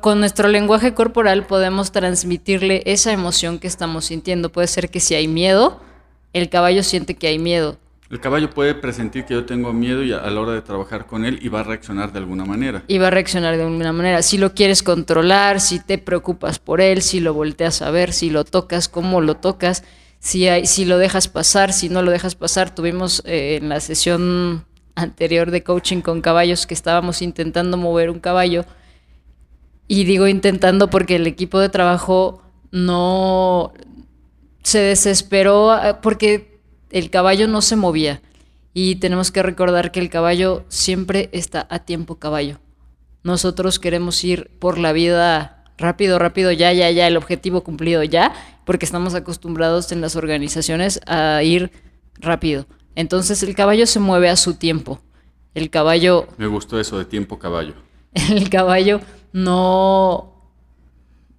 con 0.00 0.20
nuestro 0.20 0.48
lenguaje 0.48 0.94
corporal 0.94 1.46
podemos 1.46 1.92
transmitirle 1.92 2.82
esa 2.86 3.12
emoción 3.12 3.58
que 3.58 3.66
estamos 3.66 4.06
sintiendo. 4.06 4.50
Puede 4.50 4.66
ser 4.66 4.90
que 4.90 5.00
si 5.00 5.14
hay 5.14 5.28
miedo, 5.28 5.80
el 6.32 6.48
caballo 6.48 6.82
siente 6.82 7.14
que 7.14 7.28
hay 7.28 7.38
miedo. 7.38 7.78
El 8.14 8.20
caballo 8.20 8.48
puede 8.48 8.76
presentir 8.76 9.24
que 9.24 9.34
yo 9.34 9.44
tengo 9.44 9.72
miedo 9.72 10.04
y 10.04 10.12
a 10.12 10.20
la 10.30 10.40
hora 10.40 10.52
de 10.52 10.62
trabajar 10.62 11.04
con 11.04 11.24
él 11.24 11.40
y 11.42 11.48
va 11.48 11.60
a 11.60 11.62
reaccionar 11.64 12.12
de 12.12 12.20
alguna 12.20 12.44
manera. 12.44 12.84
Y 12.86 12.98
va 12.98 13.08
a 13.08 13.10
reaccionar 13.10 13.56
de 13.56 13.64
alguna 13.64 13.92
manera. 13.92 14.22
Si 14.22 14.38
lo 14.38 14.54
quieres 14.54 14.84
controlar, 14.84 15.60
si 15.60 15.80
te 15.80 15.98
preocupas 15.98 16.60
por 16.60 16.80
él, 16.80 17.02
si 17.02 17.18
lo 17.18 17.34
volteas 17.34 17.82
a 17.82 17.90
ver, 17.90 18.12
si 18.12 18.30
lo 18.30 18.44
tocas, 18.44 18.88
cómo 18.88 19.20
lo 19.20 19.34
tocas, 19.38 19.82
si, 20.20 20.46
hay, 20.46 20.64
si 20.66 20.84
lo 20.84 20.98
dejas 20.98 21.26
pasar, 21.26 21.72
si 21.72 21.88
no 21.88 22.02
lo 22.02 22.12
dejas 22.12 22.36
pasar. 22.36 22.72
Tuvimos 22.72 23.20
eh, 23.26 23.58
en 23.60 23.68
la 23.68 23.80
sesión 23.80 24.64
anterior 24.94 25.50
de 25.50 25.64
coaching 25.64 26.00
con 26.00 26.20
caballos 26.20 26.68
que 26.68 26.74
estábamos 26.74 27.20
intentando 27.20 27.76
mover 27.76 28.10
un 28.10 28.20
caballo. 28.20 28.64
Y 29.88 30.04
digo 30.04 30.28
intentando 30.28 30.88
porque 30.88 31.16
el 31.16 31.26
equipo 31.26 31.58
de 31.58 31.68
trabajo 31.68 32.44
no 32.70 33.72
se 34.62 34.78
desesperó 34.78 35.76
eh, 35.76 35.96
porque 36.00 36.53
el 36.94 37.10
caballo 37.10 37.48
no 37.48 37.60
se 37.60 37.74
movía. 37.74 38.22
Y 38.72 38.96
tenemos 38.96 39.32
que 39.32 39.42
recordar 39.42 39.90
que 39.90 39.98
el 39.98 40.10
caballo 40.10 40.64
siempre 40.68 41.28
está 41.32 41.66
a 41.68 41.80
tiempo 41.80 42.20
caballo. 42.20 42.60
Nosotros 43.24 43.80
queremos 43.80 44.22
ir 44.22 44.48
por 44.60 44.78
la 44.78 44.92
vida 44.92 45.64
rápido, 45.76 46.20
rápido, 46.20 46.52
ya, 46.52 46.72
ya, 46.72 46.88
ya, 46.92 47.08
el 47.08 47.16
objetivo 47.16 47.62
cumplido 47.64 48.04
ya, 48.04 48.32
porque 48.64 48.86
estamos 48.86 49.14
acostumbrados 49.14 49.90
en 49.90 50.00
las 50.00 50.14
organizaciones 50.14 51.00
a 51.06 51.42
ir 51.42 51.72
rápido. 52.20 52.66
Entonces 52.94 53.42
el 53.42 53.56
caballo 53.56 53.86
se 53.86 53.98
mueve 53.98 54.28
a 54.28 54.36
su 54.36 54.54
tiempo. 54.54 55.00
El 55.52 55.70
caballo... 55.70 56.28
Me 56.36 56.46
gustó 56.46 56.78
eso 56.78 56.96
de 56.96 57.06
tiempo 57.06 57.40
caballo. 57.40 57.74
El 58.30 58.48
caballo 58.50 59.00
no... 59.32 60.30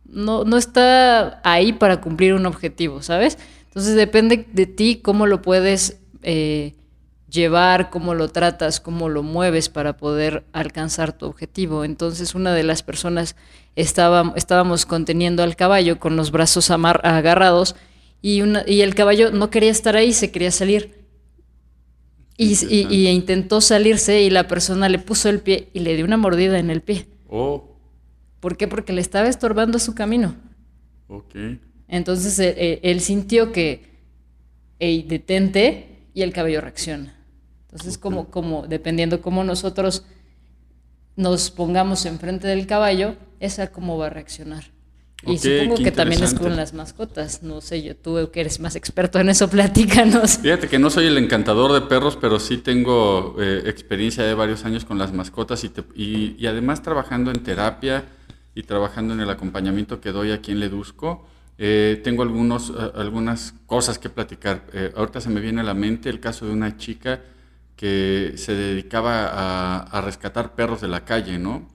No, 0.03 0.43
no 0.43 0.57
está 0.57 1.41
ahí 1.43 1.73
para 1.73 1.99
cumplir 1.99 2.33
un 2.33 2.45
objetivo, 2.45 3.01
¿sabes? 3.01 3.37
Entonces 3.75 3.95
depende 3.95 4.47
de 4.53 4.67
ti 4.67 5.01
cómo 5.03 5.27
lo 5.27 5.41
puedes 5.41 5.99
eh, 6.23 6.75
llevar, 7.29 7.89
cómo 7.89 8.13
lo 8.13 8.29
tratas, 8.29 8.79
cómo 8.79 9.09
lo 9.09 9.21
mueves 9.21 9.67
para 9.67 9.97
poder 9.97 10.45
alcanzar 10.53 11.11
tu 11.11 11.25
objetivo. 11.25 11.83
Entonces 11.83 12.35
una 12.35 12.53
de 12.53 12.63
las 12.63 12.83
personas 12.83 13.35
estaba, 13.75 14.31
estábamos 14.37 14.85
conteniendo 14.85 15.43
al 15.43 15.57
caballo 15.57 15.99
con 15.99 16.15
los 16.15 16.31
brazos 16.31 16.71
agarrados 16.71 17.75
y, 18.21 18.43
una, 18.43 18.63
y 18.65 18.79
el 18.79 18.95
caballo 18.95 19.31
no 19.31 19.49
quería 19.49 19.71
estar 19.71 19.97
ahí, 19.97 20.13
se 20.13 20.31
quería 20.31 20.51
salir. 20.51 21.03
Y, 22.37 22.55
y, 22.73 23.09
intentó 23.09 23.59
salirse 23.59 24.21
y 24.21 24.29
la 24.29 24.47
persona 24.47 24.87
le 24.87 24.99
puso 24.99 25.27
el 25.27 25.41
pie 25.41 25.69
y 25.73 25.81
le 25.81 25.97
dio 25.97 26.05
una 26.05 26.15
mordida 26.15 26.59
en 26.59 26.69
el 26.69 26.79
pie. 26.79 27.07
Oh. 27.27 27.75
¿Por 28.39 28.55
qué? 28.55 28.69
Porque 28.69 28.93
le 28.93 29.01
estaba 29.01 29.27
estorbando 29.27 29.79
su 29.79 29.95
camino. 29.95 30.37
Ok. 31.09 31.35
Entonces 31.87 32.37
eh, 32.39 32.55
eh, 32.57 32.79
él, 32.83 33.01
sintió 33.01 33.51
que, 33.51 33.99
hey, 34.79 35.05
detente, 35.07 36.09
y 36.13 36.21
el 36.21 36.33
cabello 36.33 36.61
reacciona. 36.61 37.15
Entonces, 37.63 37.97
como, 37.97 38.29
como, 38.29 38.67
dependiendo 38.67 39.21
cómo 39.21 39.43
nosotros 39.43 40.05
nos 41.15 41.51
pongamos 41.51 42.05
enfrente 42.05 42.47
del 42.47 42.67
caballo, 42.67 43.15
esa 43.39 43.71
cómo 43.71 43.97
va 43.97 44.07
a 44.07 44.09
reaccionar. 44.09 44.75
Y 45.27 45.37
supongo 45.39 45.75
que 45.75 45.91
también 45.91 46.23
es 46.23 46.33
con 46.33 46.55
las 46.55 46.73
mascotas. 46.73 47.41
No 47.41 47.59
sé, 47.61 47.81
yo 47.81 47.95
tú 47.95 48.29
que 48.31 48.41
eres 48.41 48.59
más 48.59 48.75
experto 48.75 49.19
en 49.19 49.29
eso, 49.29 49.49
platícanos. 49.49 50.37
Fíjate 50.37 50.67
que 50.67 50.77
no 50.77 50.89
soy 50.89 51.07
el 51.07 51.17
encantador 51.17 51.73
de 51.73 51.81
perros, 51.81 52.17
pero 52.19 52.39
sí 52.39 52.57
tengo 52.57 53.35
eh, 53.39 53.63
experiencia 53.65 54.23
de 54.23 54.33
varios 54.33 54.65
años 54.65 54.85
con 54.85 54.97
las 54.97 55.13
mascotas 55.13 55.63
y, 55.63 55.71
y, 55.95 56.35
y, 56.37 56.47
además 56.47 56.81
trabajando 56.81 57.31
en 57.31 57.41
terapia 57.43 58.05
y 58.53 58.63
trabajando 58.63 59.13
en 59.13 59.21
el 59.21 59.29
acompañamiento 59.29 59.99
que 59.99 60.11
doy 60.11 60.31
aquí 60.31 60.51
en 60.51 60.59
Ledusco. 60.59 61.27
Eh, 61.57 62.01
tengo 62.03 62.23
algunos, 62.23 62.69
eh, 62.69 62.91
algunas 62.95 63.53
cosas 63.65 63.97
que 63.97 64.09
platicar. 64.09 64.65
Eh, 64.73 64.91
ahorita 64.95 65.21
se 65.21 65.29
me 65.29 65.39
viene 65.39 65.61
a 65.61 65.63
la 65.63 65.73
mente 65.73 66.09
el 66.09 66.19
caso 66.19 66.45
de 66.45 66.51
una 66.51 66.77
chica 66.77 67.21
que 67.77 68.33
se 68.37 68.53
dedicaba 68.53 69.83
a, 69.83 70.01
rescatar 70.01 70.55
perros 70.55 70.81
de 70.81 70.87
la 70.87 71.03
calle, 71.03 71.37
¿no? 71.37 71.67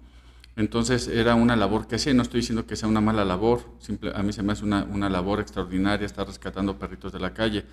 Entonces 0.56 1.08
era 1.08 1.34
una 1.34 1.56
labor 1.56 1.87
que 1.87 1.96
hacía, 1.96 2.14
no 2.14 2.22
estoy 2.22 2.40
diciendo 2.40 2.66
que 2.66 2.76
sea 2.76 2.88
una 2.88 3.00
mala 3.00 3.25
labor, 3.25 3.62
simple, 3.80 4.12
a 4.14 4.22
mí 4.22 4.32
se 4.32 4.42
me 4.42 4.52
hace 4.52 4.64
una, 4.64 4.84
una 4.84 5.08
labor 5.08 5.40
extraordinaria 5.40 6.06
estar 6.06 6.26
rescatando 6.26 6.78
perritos 6.78 7.12
de 7.12 7.20
la 7.20 7.34
calle, 7.34 7.64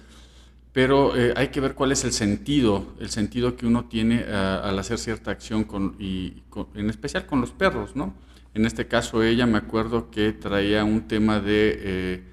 pero 0.74 1.14
hay 1.36 1.48
que 1.50 1.60
ver 1.62 1.74
cuál 1.74 1.92
es 1.94 2.04
el 2.04 2.14
sentido, 2.14 2.94
el 3.00 3.10
sentido 3.10 3.56
que 3.56 3.66
uno 3.66 3.86
tiene 3.86 4.24
al 4.26 4.78
hacer 4.78 5.00
cierta 5.00 5.32
acción, 5.32 5.64
con, 5.64 5.96
y 6.00 6.44
en 6.76 6.90
especial 6.90 7.26
con 7.26 7.42
los 7.42 7.52
perros, 7.52 7.96
¿no? 7.96 8.14
En 8.58 8.66
este 8.66 8.88
caso 8.88 9.22
ella 9.22 9.46
me 9.46 9.60
acuerdo 9.60 10.10
que 10.10 10.34
traía 10.34 10.84
un 10.84 11.08
tema 11.08 11.40
de, 11.40 11.80
eh, 11.80 12.24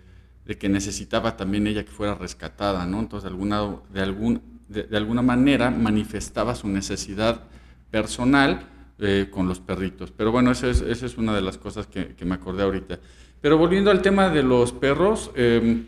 de 0.47 0.57
que 0.57 0.71
necesitaba 0.71 1.37
también 1.37 1.67
ella 1.67 1.85
que 1.85 1.91
fuera 1.91 2.15
rescatada, 2.15 2.87
¿no? 2.87 3.01
Entonces 3.01 3.25
de 3.25 3.29
alguna, 3.29 3.77
de 3.93 4.01
algún, 4.01 4.41
de, 4.69 4.97
alguna 4.97 5.21
manera 5.21 5.71
manifestaba 5.71 6.55
su 6.55 6.67
necesidad 6.67 7.43
personal 7.91 8.67
eh, 9.01 9.29
con 9.31 9.47
los 9.47 9.61
perritos. 9.61 10.13
Pero 10.13 10.33
bueno, 10.33 10.51
esa 10.51 10.71
es, 10.71 11.19
una 11.19 11.35
de 11.35 11.43
las 11.43 11.59
cosas 11.59 11.87
que, 11.89 12.15
que, 12.15 12.25
me 12.25 12.37
acordé 12.37 12.63
ahorita. 12.63 13.01
Pero 13.43 13.59
volviendo 13.59 13.91
al 13.91 14.01
tema 14.01 14.31
de 14.31 14.43
los 14.43 14.73
perros, 14.73 15.31
em, 15.37 15.85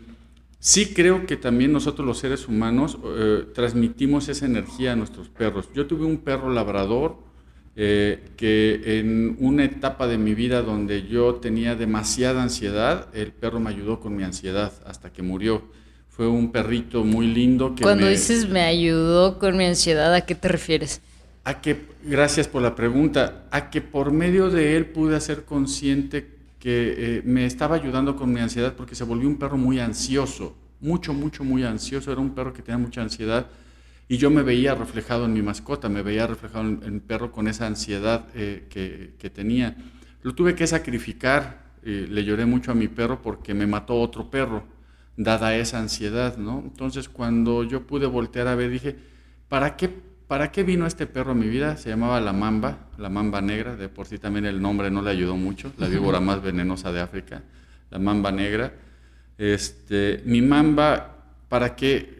sí 0.59 0.93
creo 0.93 1.25
que 1.25 1.37
también 1.37 1.73
nosotros 1.73 2.05
los 2.05 2.19
seres 2.19 2.47
humanos 2.47 2.99
eh, 3.03 3.47
transmitimos 3.55 4.29
esa 4.29 4.45
energía 4.45 4.93
a 4.93 4.95
nuestros 4.95 5.29
perros. 5.29 5.67
Yo 5.73 5.87
tuve 5.87 6.05
un 6.05 6.17
perro 6.17 6.53
labrador 6.53 7.25
eh, 7.79 8.31
que 8.35 8.97
en 8.99 9.37
una 9.39 9.63
etapa 9.63 10.07
de 10.07 10.17
mi 10.17 10.33
vida 10.33 10.63
donde 10.63 11.07
yo 11.07 11.35
tenía 11.35 11.75
demasiada 11.75 12.41
ansiedad, 12.41 13.07
el 13.13 13.31
perro 13.31 13.59
me 13.59 13.69
ayudó 13.69 13.99
con 13.99 14.15
mi 14.15 14.23
ansiedad 14.23 14.73
hasta 14.83 15.13
que 15.13 15.21
murió. 15.21 15.61
Fue 16.09 16.27
un 16.27 16.51
perrito 16.51 17.03
muy 17.03 17.27
lindo 17.27 17.75
que 17.75 17.83
Cuando 17.83 18.07
dices 18.07 18.49
me 18.49 18.61
ayudó 18.61 19.37
con 19.37 19.55
mi 19.55 19.65
ansiedad, 19.65 20.11
¿a 20.15 20.21
qué 20.21 20.33
te 20.33 20.47
refieres? 20.47 21.01
A 21.43 21.61
que, 21.61 21.85
gracias 22.03 22.47
por 22.47 22.63
la 22.63 22.73
pregunta, 22.73 23.45
a 23.51 23.69
que 23.69 23.81
por 23.81 24.11
medio 24.11 24.49
de 24.49 24.75
él 24.75 24.87
pude 24.87 25.15
hacer 25.15 25.45
consciente 25.45 26.27
que 26.57 26.95
eh, 26.97 27.21
me 27.25 27.45
estaba 27.45 27.75
ayudando 27.75 28.15
con 28.15 28.33
mi 28.33 28.39
ansiedad 28.39 28.73
porque 28.75 28.95
se 28.95 29.03
volvió 29.03 29.27
un 29.27 29.37
perro 29.37 29.57
muy 29.57 29.79
ansioso, 29.79 30.55
mucho, 30.81 31.13
mucho, 31.13 31.43
muy 31.43 31.63
ansioso. 31.63 32.11
Era 32.11 32.21
un 32.21 32.33
perro 32.33 32.53
que 32.53 32.63
tenía 32.63 32.79
mucha 32.79 33.03
ansiedad 33.03 33.45
y 34.09 34.17
yo 34.17 34.29
me 34.29 34.43
veía 34.43 34.73
reflejado 34.73 35.25
en 35.25 35.33
mi 35.33 35.41
mascota, 35.41 35.89
me 35.89 36.01
veía 36.01 36.27
reflejado 36.27 36.65
en, 36.65 36.93
mi 36.93 36.99
perro 36.99 37.31
con 37.31 37.47
esa 37.47 37.67
ansiedad 37.67 38.25
eh, 38.35 38.65
que, 38.69 39.29
tenía. 39.29 39.75
Lo 40.21 40.33
tuve 40.33 40.55
que 40.55 40.65
sacrificar, 40.65 41.63
eh, 41.83 42.07
le 42.09 42.23
lloré 42.23 42.45
mucho 42.45 42.71
a 42.71 42.75
mi 42.75 42.87
perro 42.87 43.21
porque 43.21 43.53
me 43.53 43.67
mató 43.67 43.99
otro 43.99 44.29
perro, 44.29 44.63
dada 45.17 45.55
esa 45.55 45.79
ansiedad, 45.79 46.37
¿no? 46.37 46.63
Entonces 46.63 47.09
cuando 47.09 47.63
yo 47.63 47.85
pude 47.85 48.05
voltear 48.05 48.47
a 48.47 48.55
ver, 48.55 48.69
dije, 48.69 48.95
¿para 49.49 49.75
qué, 49.75 49.89
¿para 50.27 50.51
qué 50.51 50.63
vino 50.63 50.85
este 50.85 51.05
perro 51.05 51.31
a 51.31 51.35
mi 51.35 51.47
vida? 51.47 51.75
Se 51.75 51.89
llamaba 51.89 52.21
la 52.21 52.31
mamba, 52.31 52.87
la 52.97 53.09
mamba 53.09 53.41
negra, 53.41 53.75
de 53.75 53.89
por 53.89 54.05
sí 54.05 54.19
también 54.19 54.45
el 54.45 54.61
nombre 54.61 54.89
no 54.89 55.01
le 55.01 55.09
ayudó 55.09 55.35
mucho, 55.35 55.73
la 55.77 55.87
víbora 55.87 56.21
más 56.21 56.41
venenosa 56.41 56.93
de 56.93 57.01
África, 57.01 57.41
la 57.89 57.99
mamba 57.99 58.31
negra. 58.31 58.71
Este, 59.37 60.21
mi 60.25 60.41
mamba, 60.41 61.25
¿para 61.49 61.75
qué? 61.75 62.16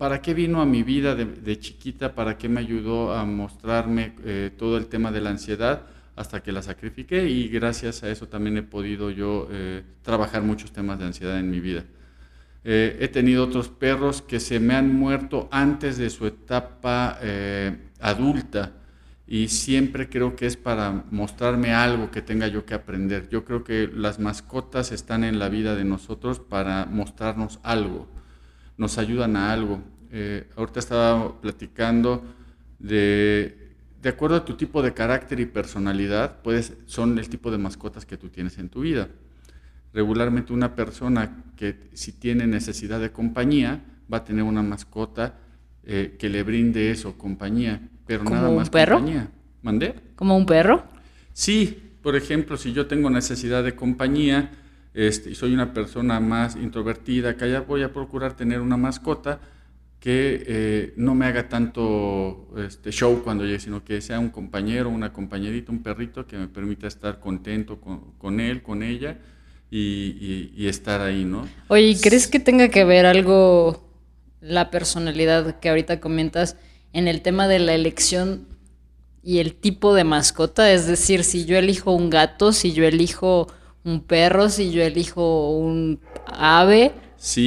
¿Para 0.00 0.22
qué 0.22 0.32
vino 0.32 0.62
a 0.62 0.64
mi 0.64 0.82
vida 0.82 1.14
de, 1.14 1.58
chiquita? 1.58 2.14
¿Para 2.14 2.38
qué 2.38 2.48
me 2.48 2.60
ayudó 2.60 3.12
a 3.12 3.26
mostrarme 3.26 4.14
eh, 4.24 4.50
todo 4.56 4.78
el 4.78 4.86
tema 4.86 5.12
de 5.12 5.20
la 5.20 5.28
ansiedad? 5.28 5.82
Hasta 6.16 6.42
que 6.42 6.52
la 6.52 6.62
sacrifiqué 6.62 7.28
y 7.28 7.48
gracias 7.48 8.02
a 8.02 8.08
eso 8.08 8.26
también 8.26 8.56
he 8.56 8.62
podido 8.62 9.10
yo 9.10 9.46
eh, 9.50 9.82
trabajar 10.00 10.40
muchos 10.40 10.72
temas 10.72 10.98
de 10.98 11.04
ansiedad 11.04 11.38
en 11.38 11.50
mi 11.50 11.60
vida. 11.60 11.84
Eh, 12.64 12.96
he 12.98 13.08
tenido 13.08 13.44
otros 13.44 13.68
perros 13.68 14.22
que 14.22 14.40
se 14.40 14.58
me 14.58 14.74
han 14.74 14.90
muerto 14.90 15.50
antes 15.52 15.98
de 15.98 16.08
su 16.08 16.26
etapa 16.26 17.18
adulta 18.00 18.72
y 19.26 19.48
siempre 19.48 20.08
creo 20.08 20.34
que 20.34 20.46
es 20.46 20.56
para 20.56 21.04
mostrarme 21.10 21.74
algo 21.74 22.10
que 22.10 22.22
tenga 22.22 22.48
yo 22.48 22.64
que 22.64 22.72
aprender. 22.72 23.28
Yo 23.28 23.44
creo 23.44 23.64
que 23.64 23.86
las 23.94 24.18
mascotas 24.18 24.92
están 24.92 25.24
en 25.24 25.38
la 25.38 25.50
vida 25.50 25.74
de 25.74 25.84
nosotros 25.84 26.40
para 26.40 26.86
mostrarnos 26.86 27.60
algo 27.62 28.08
nos 28.80 28.96
ayudan 28.96 29.36
a 29.36 29.52
algo. 29.52 29.78
Eh, 30.10 30.48
ahorita 30.56 30.80
estaba 30.80 31.38
platicando 31.38 32.24
de, 32.78 33.74
de 34.00 34.08
acuerdo 34.08 34.36
a 34.36 34.44
tu 34.46 34.54
tipo 34.54 34.82
de 34.82 34.94
carácter 34.94 35.38
y 35.38 35.44
personalidad, 35.44 36.40
puedes, 36.42 36.72
son 36.86 37.18
el 37.18 37.28
tipo 37.28 37.50
de 37.50 37.58
mascotas 37.58 38.06
que 38.06 38.16
tú 38.16 38.30
tienes 38.30 38.56
en 38.56 38.70
tu 38.70 38.80
vida. 38.80 39.08
Regularmente 39.92 40.54
una 40.54 40.74
persona 40.74 41.44
que 41.56 41.90
si 41.92 42.12
tiene 42.12 42.46
necesidad 42.46 43.00
de 43.00 43.12
compañía 43.12 43.84
va 44.10 44.18
a 44.18 44.24
tener 44.24 44.44
una 44.44 44.62
mascota 44.62 45.34
eh, 45.84 46.16
que 46.18 46.30
le 46.30 46.42
brinde 46.42 46.90
eso, 46.90 47.18
compañía, 47.18 47.86
pero 48.06 48.24
nada 48.24 48.48
más 48.48 48.68
un 48.68 48.72
perro? 48.72 48.96
compañía. 48.96 49.28
¿Mandé? 49.60 49.94
¿Como 50.16 50.38
un 50.38 50.46
perro? 50.46 50.84
Sí, 51.34 51.76
por 52.02 52.16
ejemplo, 52.16 52.56
si 52.56 52.72
yo 52.72 52.86
tengo 52.86 53.10
necesidad 53.10 53.62
de 53.62 53.76
compañía, 53.76 54.52
este, 54.92 55.30
y 55.30 55.34
soy 55.34 55.54
una 55.54 55.72
persona 55.72 56.20
más 56.20 56.56
introvertida, 56.56 57.36
que 57.36 57.44
allá 57.44 57.60
voy 57.60 57.82
a 57.82 57.92
procurar 57.92 58.36
tener 58.36 58.60
una 58.60 58.76
mascota 58.76 59.40
que 60.00 60.42
eh, 60.46 60.94
no 60.96 61.14
me 61.14 61.26
haga 61.26 61.48
tanto 61.48 62.48
este, 62.56 62.90
show 62.90 63.22
cuando 63.22 63.44
llegue, 63.44 63.60
sino 63.60 63.84
que 63.84 64.00
sea 64.00 64.18
un 64.18 64.30
compañero, 64.30 64.88
una 64.88 65.12
compañerita, 65.12 65.70
un 65.70 65.82
perrito 65.82 66.26
que 66.26 66.38
me 66.38 66.48
permita 66.48 66.86
estar 66.86 67.20
contento 67.20 67.78
con, 67.80 68.40
él, 68.40 68.62
con 68.62 68.82
ella 68.82 69.18
y, 69.70 70.50
y, 70.56 70.66
estar 70.68 71.02
ahí, 71.02 71.24
¿no? 71.24 71.46
Oye, 71.68 71.96
¿crees 72.00 72.26
que 72.26 72.40
tenga 72.40 72.68
que 72.70 72.84
ver 72.84 73.04
algo 73.04 73.86
la 74.40 74.70
personalidad 74.70 75.60
que 75.60 75.68
ahorita 75.68 76.00
comentas 76.00 76.56
en 76.94 77.06
el 77.06 77.20
tema 77.20 77.46
de 77.46 77.58
la 77.58 77.74
elección 77.74 78.48
y 79.22 79.38
el 79.38 79.54
tipo 79.54 79.94
de 79.94 80.04
mascota? 80.04 80.72
Es 80.72 80.86
decir, 80.86 81.24
si 81.24 81.44
yo 81.44 81.58
elijo 81.58 81.92
un 81.92 82.08
gato, 82.08 82.52
si 82.52 82.72
yo 82.72 82.84
elijo 82.84 83.48
un 83.84 84.02
perro, 84.02 84.48
si 84.48 84.70
yo 84.70 84.82
elijo 84.82 85.56
un 85.56 86.00
ave, 86.26 86.92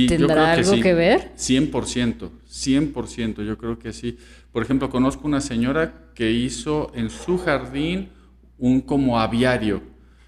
¿tendrá 0.07 0.53
algo 0.53 0.73
que 0.81 0.93
ver? 0.93 1.31
100%, 1.37 2.29
100%, 2.49 3.45
yo 3.45 3.57
creo 3.57 3.79
que 3.79 3.93
sí. 3.93 4.17
Por 4.51 4.63
ejemplo, 4.63 4.89
conozco 4.89 5.27
una 5.27 5.41
señora 5.41 6.11
que 6.13 6.31
hizo 6.31 6.91
en 6.95 7.09
su 7.09 7.37
jardín 7.37 8.09
un 8.57 8.81
como 8.81 9.19
aviario 9.19 9.81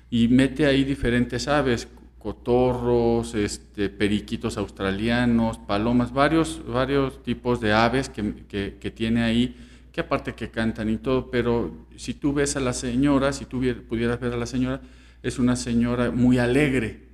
y 0.10 0.28
mete 0.28 0.66
ahí 0.66 0.84
diferentes 0.84 1.48
aves, 1.48 1.88
cotorros, 2.20 3.36
este, 3.36 3.90
periquitos 3.90 4.58
australianos, 4.58 5.60
palomas, 5.60 6.12
varios, 6.12 6.62
varios 6.68 7.22
tipos 7.22 7.62
de 7.62 7.72
aves 7.72 8.10
que, 8.10 8.46
que, 8.80 8.92
tiene 8.92 9.24
ahí, 9.24 9.56
que 9.92 10.02
aparte 10.02 10.34
que 10.34 10.50
cantan 10.50 10.90
y 10.90 10.98
todo, 10.98 11.30
pero 11.30 11.86
si 11.96 12.16
tú 12.16 12.34
ves 12.34 12.56
a 12.56 12.60
la 12.60 12.74
señora, 12.74 13.32
si 13.32 13.46
tú 13.46 13.62
pudieras 13.88 14.20
ver 14.20 14.34
a 14.34 14.38
la 14.38 14.48
señora, 14.48 14.82
es 15.24 15.40
una 15.40 15.56
señora 15.56 16.12
muy 16.12 16.38
alegre, 16.38 17.06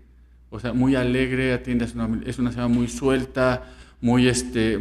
o 0.49 0.59
sea, 0.59 0.73
muy 0.73 0.95
alegre, 0.95 1.53
atiende, 1.53 1.85
es 1.85 1.95
una, 1.95 2.21
es 2.25 2.39
una 2.39 2.51
señora 2.51 2.67
muy 2.67 2.87
suelta, 2.87 3.63
muy, 4.01 4.27
este, 4.27 4.77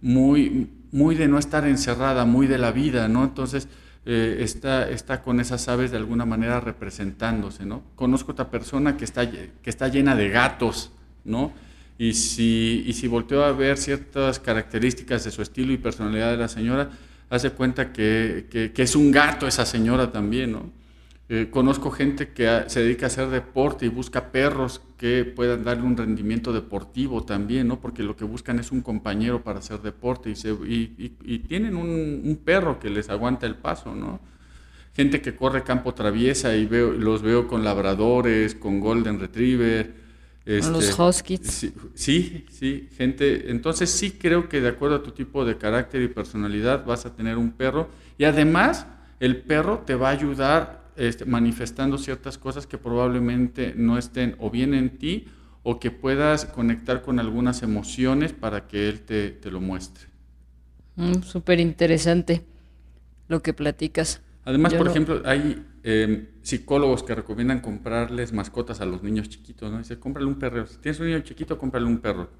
muy, 0.00 0.68
muy 0.90 1.14
de 1.14 1.28
no 1.28 1.38
estar 1.38 1.66
encerrada, 1.66 2.24
muy 2.24 2.46
de 2.46 2.58
la 2.58 2.72
vida, 2.72 3.06
¿no? 3.08 3.24
Entonces, 3.24 3.68
eh, 4.04 4.38
está, 4.40 4.88
está 4.88 5.22
con 5.22 5.40
esas 5.40 5.68
aves 5.68 5.90
de 5.90 5.96
alguna 5.96 6.24
manera 6.24 6.60
representándose, 6.60 7.66
¿no? 7.66 7.82
Conozco 7.96 8.32
otra 8.32 8.50
persona 8.50 8.96
que 8.96 9.04
está, 9.04 9.30
que 9.30 9.50
está 9.64 9.88
llena 9.88 10.14
de 10.16 10.28
gatos, 10.28 10.90
¿no? 11.24 11.52
Y 11.98 12.14
si, 12.14 12.84
y 12.86 12.92
si 12.92 13.08
volteo 13.08 13.44
a 13.44 13.52
ver 13.52 13.78
ciertas 13.78 14.38
características 14.38 15.24
de 15.24 15.30
su 15.30 15.42
estilo 15.42 15.72
y 15.72 15.76
personalidad 15.76 16.30
de 16.30 16.36
la 16.36 16.48
señora, 16.48 16.90
hace 17.30 17.50
cuenta 17.50 17.92
que, 17.92 18.46
que, 18.50 18.72
que 18.72 18.82
es 18.82 18.94
un 18.94 19.10
gato 19.10 19.46
esa 19.46 19.66
señora 19.66 20.12
también, 20.12 20.52
¿no? 20.52 20.70
Eh, 21.28 21.48
conozco 21.50 21.90
gente 21.90 22.28
que 22.28 22.64
se 22.68 22.82
dedica 22.82 23.06
a 23.06 23.08
hacer 23.08 23.28
deporte 23.30 23.84
y 23.84 23.88
busca 23.88 24.30
perros 24.30 24.80
que 24.96 25.24
puedan 25.24 25.64
darle 25.64 25.82
un 25.82 25.96
rendimiento 25.96 26.52
deportivo 26.52 27.24
también, 27.24 27.66
¿no? 27.66 27.80
Porque 27.80 28.04
lo 28.04 28.14
que 28.14 28.24
buscan 28.24 28.60
es 28.60 28.70
un 28.70 28.80
compañero 28.80 29.42
para 29.42 29.58
hacer 29.58 29.82
deporte 29.82 30.30
y, 30.30 30.36
se, 30.36 30.50
y, 30.50 31.38
tienen 31.48 31.74
un, 31.74 32.38
perro 32.44 32.78
que 32.78 32.90
les 32.90 33.10
aguanta 33.10 33.44
el 33.44 33.56
paso, 33.56 33.92
¿no? 33.92 34.20
Gente 34.94 35.20
que 35.20 35.34
corre 35.34 35.64
campo 35.64 35.94
traviesa 35.94 36.54
y 36.54 36.64
veo, 36.64 36.92
los 36.92 37.22
veo 37.22 37.48
con 37.48 37.64
labradores, 37.64 38.54
con 38.54 38.78
golden 38.78 39.18
retriever. 39.18 39.94
Este, 40.46 40.70
los 40.70 40.96
huskies. 40.96 41.72
Sí, 41.94 42.46
sí, 42.48 42.88
gente. 42.96 43.50
Entonces 43.50 43.90
sí 43.90 44.12
creo 44.12 44.48
que 44.48 44.60
de 44.60 44.68
acuerdo 44.68 44.94
a 44.94 45.02
tu 45.02 45.10
tipo 45.10 45.44
de 45.44 45.58
carácter 45.58 46.02
y 46.02 46.08
personalidad 46.08 46.86
vas 46.86 47.04
a 47.04 47.16
tener 47.16 47.36
un 47.36 47.50
perro 47.50 47.88
y 48.16 48.24
además 48.24 48.86
el 49.18 49.38
perro 49.38 49.82
te 49.84 49.96
va 49.96 50.10
a 50.10 50.12
ayudar 50.12 50.85
este, 50.96 51.24
manifestando 51.24 51.98
ciertas 51.98 52.38
cosas 52.38 52.66
que 52.66 52.78
probablemente 52.78 53.74
no 53.76 53.98
estén 53.98 54.36
o 54.38 54.50
bien 54.50 54.74
en 54.74 54.98
ti 54.98 55.26
o 55.62 55.80
que 55.80 55.90
puedas 55.90 56.44
conectar 56.44 57.02
con 57.02 57.18
algunas 57.18 57.62
emociones 57.62 58.32
para 58.32 58.68
que 58.68 58.88
él 58.88 59.00
te, 59.00 59.50
lo 59.50 59.60
muestre. 59.60 60.04
Mm, 60.94 61.22
Súper 61.22 61.58
interesante 61.58 62.44
lo 63.28 63.42
que 63.42 63.52
platicas. 63.52 64.22
Además, 64.44 64.74
por 64.74 64.86
ejemplo, 64.86 65.22
hay 65.24 65.66
em, 65.82 66.28
psicólogos 66.42 67.02
que 67.02 67.16
recomiendan 67.16 67.60
comprarles 67.60 68.32
mascotas 68.32 68.80
a 68.80 68.86
los 68.86 69.02
niños 69.02 69.28
chiquitos, 69.28 69.72
¿no? 69.72 69.78
Dice, 69.78 69.98
cómprale 69.98 70.28
un 70.28 70.38
perro. 70.38 70.68
Si 70.68 70.78
tienes 70.78 71.00
un 71.00 71.06
niño 71.06 71.20
chiquito, 71.20 71.58
cómprale 71.58 71.86
un 71.86 71.98
perro. 71.98 72.30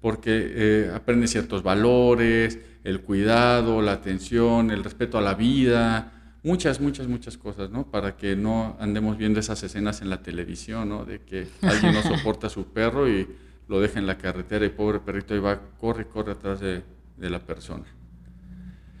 Porque 0.00 0.30
eh, 0.30 0.92
aprende 0.94 1.26
ciertos 1.26 1.64
valores, 1.64 2.60
el 2.84 3.00
cuidado, 3.00 3.82
la 3.82 3.92
atención, 3.92 4.70
el 4.70 4.84
respeto 4.84 5.18
a 5.18 5.20
la 5.20 5.34
vida, 5.34 6.21
muchas, 6.42 6.80
muchas, 6.80 7.06
muchas 7.06 7.36
cosas, 7.36 7.70
¿no? 7.70 7.84
Para 7.84 8.16
que 8.16 8.36
no 8.36 8.76
andemos 8.80 9.16
viendo 9.16 9.40
esas 9.40 9.62
escenas 9.62 10.02
en 10.02 10.10
la 10.10 10.22
televisión, 10.22 10.88
¿no? 10.88 11.04
De 11.04 11.20
que 11.20 11.48
alguien 11.62 11.94
no 11.94 12.02
soporta 12.16 12.48
a 12.48 12.50
su 12.50 12.66
perro 12.66 13.08
y 13.08 13.28
lo 13.68 13.80
deja 13.80 13.98
en 13.98 14.06
la 14.06 14.18
carretera 14.18 14.66
y 14.66 14.70
pobre 14.70 15.00
perrito 15.00 15.34
ahí 15.34 15.40
va, 15.40 15.60
corre, 15.78 16.06
corre 16.06 16.32
atrás 16.32 16.60
de, 16.60 16.82
la 17.18 17.38
persona. 17.38 17.84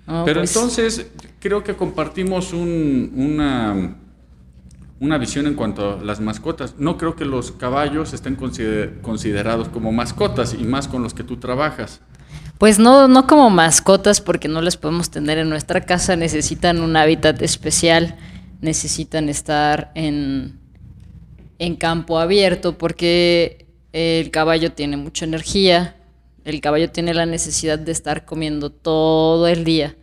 Pero 0.06 0.40
pues 0.40 0.54
entonces 0.54 1.10
creo 1.40 1.64
que 1.64 1.74
compartimos 1.74 2.52
una, 2.52 3.96
una 5.00 5.18
visión 5.18 5.48
en 5.48 5.54
cuanto 5.54 5.98
a 5.98 6.02
las 6.02 6.20
mascotas. 6.20 6.76
No 6.78 6.96
creo 6.96 7.16
que 7.16 7.24
los 7.24 7.50
caballos 7.50 8.12
estén 8.12 8.36
considerados 8.36 9.68
como 9.68 9.90
mascotas 9.90 10.54
y 10.54 10.62
más 10.62 10.86
con 10.86 11.02
los 11.02 11.14
que 11.14 11.24
tú 11.24 11.38
trabajas. 11.38 12.00
Pues 12.62 12.78
no, 12.78 13.08
no 13.08 13.26
como 13.26 13.50
mascotas 13.50 14.20
porque 14.20 14.46
no 14.46 14.62
las 14.62 14.76
podemos 14.76 15.10
tener 15.10 15.36
en 15.36 15.48
nuestra 15.48 15.80
casa, 15.80 16.14
necesitan 16.14 16.80
un 16.80 16.96
hábitat 16.96 17.42
especial, 17.42 18.14
necesitan 18.60 19.28
estar 19.28 19.90
en, 19.96 20.60
en 21.58 21.74
campo 21.74 22.20
abierto 22.20 22.78
porque 22.78 23.66
el 23.92 24.30
caballo 24.30 24.70
tiene 24.70 24.96
mucha 24.96 25.24
energía, 25.24 25.96
el 26.44 26.60
caballo 26.60 26.88
tiene 26.88 27.14
la 27.14 27.26
necesidad 27.26 27.80
de 27.80 27.90
estar 27.90 28.24
comiendo 28.24 28.70
todo 28.70 29.48
el 29.48 29.64
día. 29.64 29.96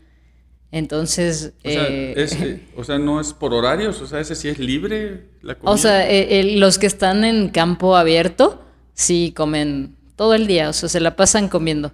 Entonces... 0.73 1.53
O 1.63 1.69
sea, 1.69 1.87
eh, 1.87 2.13
eh, 2.17 2.67
o 2.75 2.83
sea, 2.83 2.99
no 2.99 3.21
es 3.21 3.31
por 3.31 3.53
horarios, 3.53 4.01
o 4.01 4.05
sea, 4.05 4.19
ese 4.19 4.35
sí 4.35 4.49
es 4.49 4.59
libre 4.59 5.29
la 5.43 5.55
comida. 5.55 5.71
O 5.71 5.77
sea, 5.77 6.05
eh, 6.11 6.57
los 6.57 6.77
que 6.77 6.87
están 6.87 7.23
en 7.23 7.47
campo 7.51 7.95
abierto 7.95 8.65
sí 8.93 9.33
comen 9.33 9.95
todo 10.17 10.33
el 10.33 10.45
día, 10.45 10.67
o 10.67 10.73
sea, 10.73 10.89
se 10.89 10.99
la 10.99 11.15
pasan 11.15 11.47
comiendo 11.47 11.93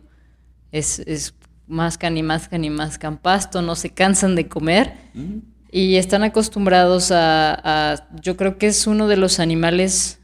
es, 0.75 0.99
es 0.99 1.33
mascan 1.67 2.17
y 2.17 2.23
mascan 2.23 2.65
y 2.65 2.69
mascan 2.69 3.17
pasto, 3.17 3.61
no 3.61 3.75
se 3.75 3.91
cansan 3.91 4.35
de 4.35 4.47
comer 4.49 4.93
mm. 5.13 5.37
y 5.71 5.95
están 5.95 6.23
acostumbrados 6.23 7.11
a, 7.13 8.07
yo 8.21 8.35
creo 8.35 8.57
que 8.57 8.67
es 8.67 8.85
uno 8.85 9.07
de 9.07 9.15
los 9.15 9.39
animales 9.39 10.19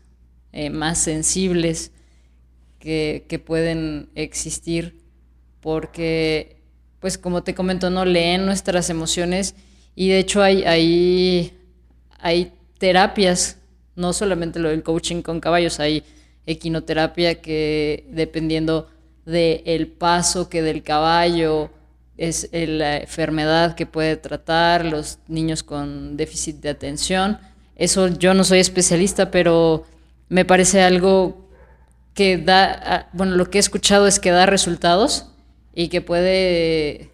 eh, 0.52 0.70
más 0.70 0.98
sensibles 0.98 1.92
que, 2.80 3.42
pueden 3.46 4.10
existir 4.16 5.00
porque, 5.62 6.58
pues 7.00 7.18
como 7.18 7.44
te 7.44 7.56
comento, 7.56 7.90
no 7.90 8.04
leen 8.04 8.46
nuestras 8.46 8.90
emociones 8.90 9.56
y 9.96 10.10
de 10.10 10.20
hecho 10.20 10.42
hay, 10.42 10.64
hay, 10.64 11.58
hay 12.20 12.52
terapias, 12.78 13.58
no 13.96 14.12
solamente 14.12 14.60
lo 14.60 14.70
del 14.70 14.84
coaching 14.84 15.22
con 15.22 15.40
caballos, 15.40 15.80
hay 15.80 16.04
equinoterapia 16.46 17.42
que 17.42 18.06
dependiendo 18.10 18.90
del 19.26 19.62
el 19.66 19.88
paso 19.88 20.50
que 20.50 20.62
del 20.62 20.84
caballo 20.84 21.72
es 22.18 22.50
la 22.52 22.98
enfermedad 22.98 23.76
que 23.76 23.86
puede 23.86 24.16
tratar, 24.16 24.86
los 24.86 25.20
niños 25.28 25.64
con 25.64 26.18
déficit 26.18 26.58
de 26.58 26.70
atención. 26.70 27.40
Eso 27.76 28.10
yo 28.10 28.34
no 28.36 28.44
soy 28.44 28.60
especialista, 28.60 29.32
pero 29.32 29.86
me 30.30 30.46
parece 30.46 30.82
algo 30.84 31.50
que 32.14 32.38
da, 32.38 32.82
ah, 32.86 33.10
bueno, 33.14 33.36
lo 33.36 33.50
que 33.50 33.58
he 33.58 33.60
escuchado 33.60 34.06
es 34.06 34.20
que 34.20 34.32
da 34.32 34.46
resultados 34.46 35.28
y 35.74 35.88
que 35.88 36.02
puede 36.02 37.10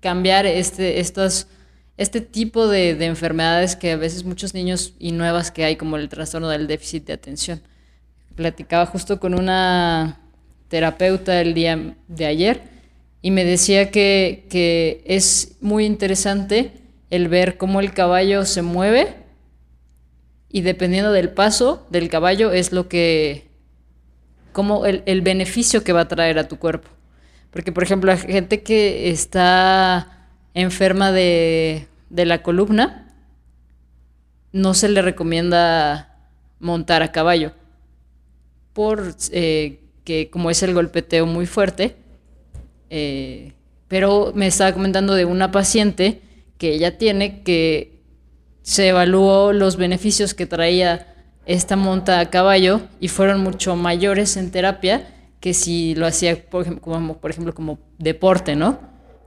cambiar 0.00 0.46
este, 0.46 1.00
estos, 1.00 1.48
este 1.96 2.20
tipo 2.20 2.68
de, 2.68 2.94
de, 2.94 3.06
enfermedades 3.06 3.74
que 3.74 3.92
a 3.92 3.96
veces 3.96 4.24
muchos 4.24 4.54
niños 4.54 4.94
y 5.00 5.12
nuevas 5.12 5.50
que 5.50 5.64
hay, 5.64 5.76
como 5.76 5.96
el 5.96 6.08
trastorno 6.08 6.48
del 6.48 6.66
déficit 6.66 7.06
de 7.06 7.14
atención. 7.14 7.62
Platicaba 8.36 8.86
justo 8.86 9.18
con 9.18 9.34
una 9.34 10.20
terapeuta 10.74 11.40
el 11.40 11.54
día 11.54 11.94
de 12.08 12.26
ayer 12.26 12.62
y 13.22 13.30
me 13.30 13.44
decía 13.44 13.92
que, 13.92 15.04
es 15.06 15.56
muy 15.60 15.84
interesante 15.84 16.72
el 17.10 17.28
ver 17.28 17.58
cómo 17.58 17.78
el 17.78 17.94
caballo 17.94 18.44
se 18.44 18.62
mueve 18.62 19.14
y 20.48 20.62
dependiendo 20.62 21.12
del 21.12 21.30
paso 21.30 21.86
del 21.90 22.08
caballo 22.08 22.50
es 22.50 22.72
lo 22.72 22.88
que, 22.88 23.46
como 24.50 24.84
el, 24.84 25.22
beneficio 25.22 25.84
que 25.84 25.92
va 25.92 26.00
a 26.00 26.08
traer 26.08 26.40
a 26.40 26.48
tu 26.48 26.58
cuerpo. 26.58 26.88
Porque, 27.52 27.70
por 27.70 27.84
ejemplo, 27.84 28.10
la 28.10 28.18
gente 28.18 28.64
que 28.64 29.10
está 29.10 30.26
enferma 30.54 31.12
de, 31.12 31.86
la 32.10 32.42
columna, 32.42 33.14
no 34.50 34.74
se 34.74 34.88
le 34.88 35.02
recomienda 35.02 36.18
montar 36.58 37.04
a 37.04 37.12
caballo 37.12 37.52
por 38.72 39.14
eh, 39.30 39.83
que 40.04 40.30
como 40.30 40.50
es 40.50 40.62
el 40.62 40.74
golpeteo 40.74 41.26
muy 41.26 41.46
fuerte, 41.46 41.96
eh, 42.90 43.52
pero 43.88 44.32
me 44.34 44.46
estaba 44.46 44.72
comentando 44.72 45.14
de 45.14 45.24
una 45.24 45.50
paciente 45.50 46.20
que 46.58 46.74
ella 46.74 46.98
tiene 46.98 47.42
que 47.42 48.00
se 48.62 48.88
evaluó 48.88 49.52
los 49.52 49.76
beneficios 49.76 50.34
que 50.34 50.46
traía 50.46 51.14
esta 51.46 51.76
monta 51.76 52.20
a 52.20 52.30
caballo 52.30 52.80
y 53.00 53.08
fueron 53.08 53.42
mucho 53.42 53.76
mayores 53.76 54.36
en 54.36 54.50
terapia 54.50 55.08
que 55.40 55.52
si 55.52 55.94
lo 55.94 56.06
hacía, 56.06 56.42
por 56.48 56.62
ejemplo, 56.62 57.54
como, 57.54 57.78
deporte, 57.98 58.56
¿no? 58.56 58.80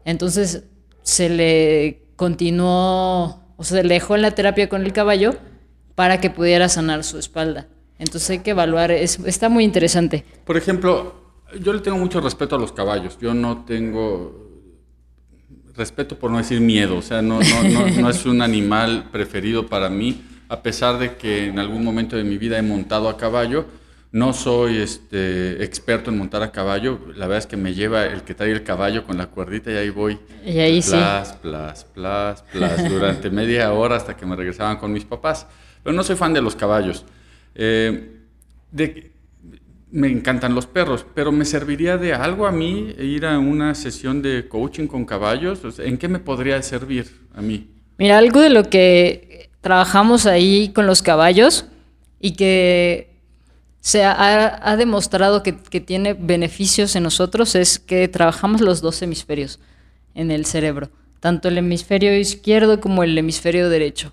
Entonces 0.04 0.64
se 1.04 1.30
le 1.30 2.08
continuó, 2.16 3.44
o 3.56 3.64
se 3.64 3.84
le 3.84 3.94
dejó 3.94 4.16
en 4.16 4.24
la 4.24 4.32
terapia 4.32 4.68
con 4.68 4.84
el 4.84 4.94
caballo 4.94 5.36
para 5.94 6.20
que 6.20 6.32
pudiera 6.32 6.70
sanar 6.70 7.04
su 7.04 7.20
espalda. 7.20 7.68
Entonces 8.00 8.30
hay 8.30 8.40
que 8.40 8.52
evaluar, 8.52 8.92
es, 8.92 9.20
está 9.20 9.50
muy 9.50 9.64
interesante. 9.64 10.24
Por 10.46 10.58
ejemplo, 10.58 11.16
yo 11.60 11.74
le 11.74 11.80
tengo 11.80 11.98
mucho 11.98 12.22
respeto 12.22 12.56
a 12.56 12.60
los 12.60 12.72
caballos. 12.72 13.18
Yo 13.20 13.34
no 13.34 13.64
tengo 13.66 14.48
respeto 15.76 16.18
por 16.18 16.32
no 16.32 16.38
decir 16.38 16.60
miedo. 16.60 16.98
O 16.98 17.02
sea, 17.02 17.22
no, 17.22 17.40
no, 17.40 17.88
no, 18.02 18.10
es 18.10 18.26
un 18.26 18.42
animal 18.42 19.10
preferido 19.12 19.68
para 19.68 19.90
mí, 19.90 20.24
a 20.50 20.62
pesar 20.62 20.98
de 20.98 21.16
que 21.16 21.48
en 21.48 21.60
algún 21.60 21.84
momento 21.84 22.18
de 22.18 22.24
mi 22.24 22.38
vida 22.38 22.58
he 22.58 22.62
montado 22.62 23.08
a 23.08 23.18
caballo. 23.18 23.66
No 24.10 24.32
soy 24.32 24.78
este, 24.78 25.62
experto 25.64 26.10
en 26.10 26.18
montar 26.18 26.42
a 26.42 26.52
caballo. 26.52 26.98
La 27.16 27.28
verdad 27.28 27.40
es 27.40 27.46
que 27.46 27.58
me 27.58 27.74
lleva 27.74 28.06
el 28.06 28.24
que 28.24 28.34
trae 28.34 28.52
el 28.52 28.64
caballo 28.64 29.04
con 29.04 29.18
la 29.18 29.28
cuerdita 29.28 29.70
y 29.70 29.76
ahí 29.76 29.90
voy. 29.90 30.18
Y 30.46 30.58
ahí 30.60 30.82
plas, 30.82 31.28
sí. 31.28 31.36
Plas, 31.42 31.84
plas, 31.84 32.44
plas, 32.44 32.90
durante 32.90 33.30
media 33.32 33.72
hora 33.74 33.98
hasta 33.98 34.16
que 34.16 34.26
me 34.26 34.36
regresaban 34.38 34.78
con 34.78 34.94
mis 34.94 35.04
papás. 35.04 35.46
Pero 35.84 35.94
no 35.94 36.04
soy 36.04 36.16
fan 36.16 36.34
de 36.34 36.42
los 36.42 36.56
caballos. 36.56 37.04
Eh, 37.60 38.14
me 39.92 40.08
encantan 40.10 40.54
los 40.54 40.68
perros, 40.68 41.06
pero 41.16 41.32
¿me 41.32 41.44
serviría 41.44 41.98
de 41.98 42.14
algo 42.14 42.46
a 42.46 42.52
mí 42.52 42.94
ir 43.00 43.26
a 43.26 43.40
una 43.40 43.74
sesión 43.74 44.22
de 44.22 44.48
coaching 44.48 44.86
con 44.86 45.06
caballos? 45.06 45.62
¿En 45.80 45.98
qué 45.98 46.08
me 46.08 46.20
podría 46.20 46.62
servir 46.62 47.08
a 47.34 47.42
mí? 47.42 47.68
Mira, 47.98 48.20
algo 48.20 48.42
de 48.42 48.52
lo 48.52 48.70
que 48.70 49.50
trabajamos 49.62 50.28
ahí 50.28 50.70
con 50.70 50.86
los 50.86 51.02
caballos 51.02 51.66
y 52.20 52.34
que 52.34 53.10
se 53.80 54.04
ha, 54.04 54.76
demostrado 54.78 55.42
que, 55.42 55.54
tiene 55.82 56.14
beneficios 56.14 56.96
en 56.96 57.04
nosotros 57.04 57.56
es 57.56 57.80
que 57.80 58.08
trabajamos 58.08 58.62
los 58.62 58.82
dos 58.82 59.02
hemisferios 59.02 59.60
en 60.14 60.30
el 60.30 60.46
cerebro, 60.46 60.90
tanto 61.22 61.48
el 61.48 61.58
hemisferio 61.58 62.16
izquierdo 62.16 62.82
como 62.82 63.04
el 63.04 63.18
hemisferio 63.18 63.70
derecho 63.70 64.12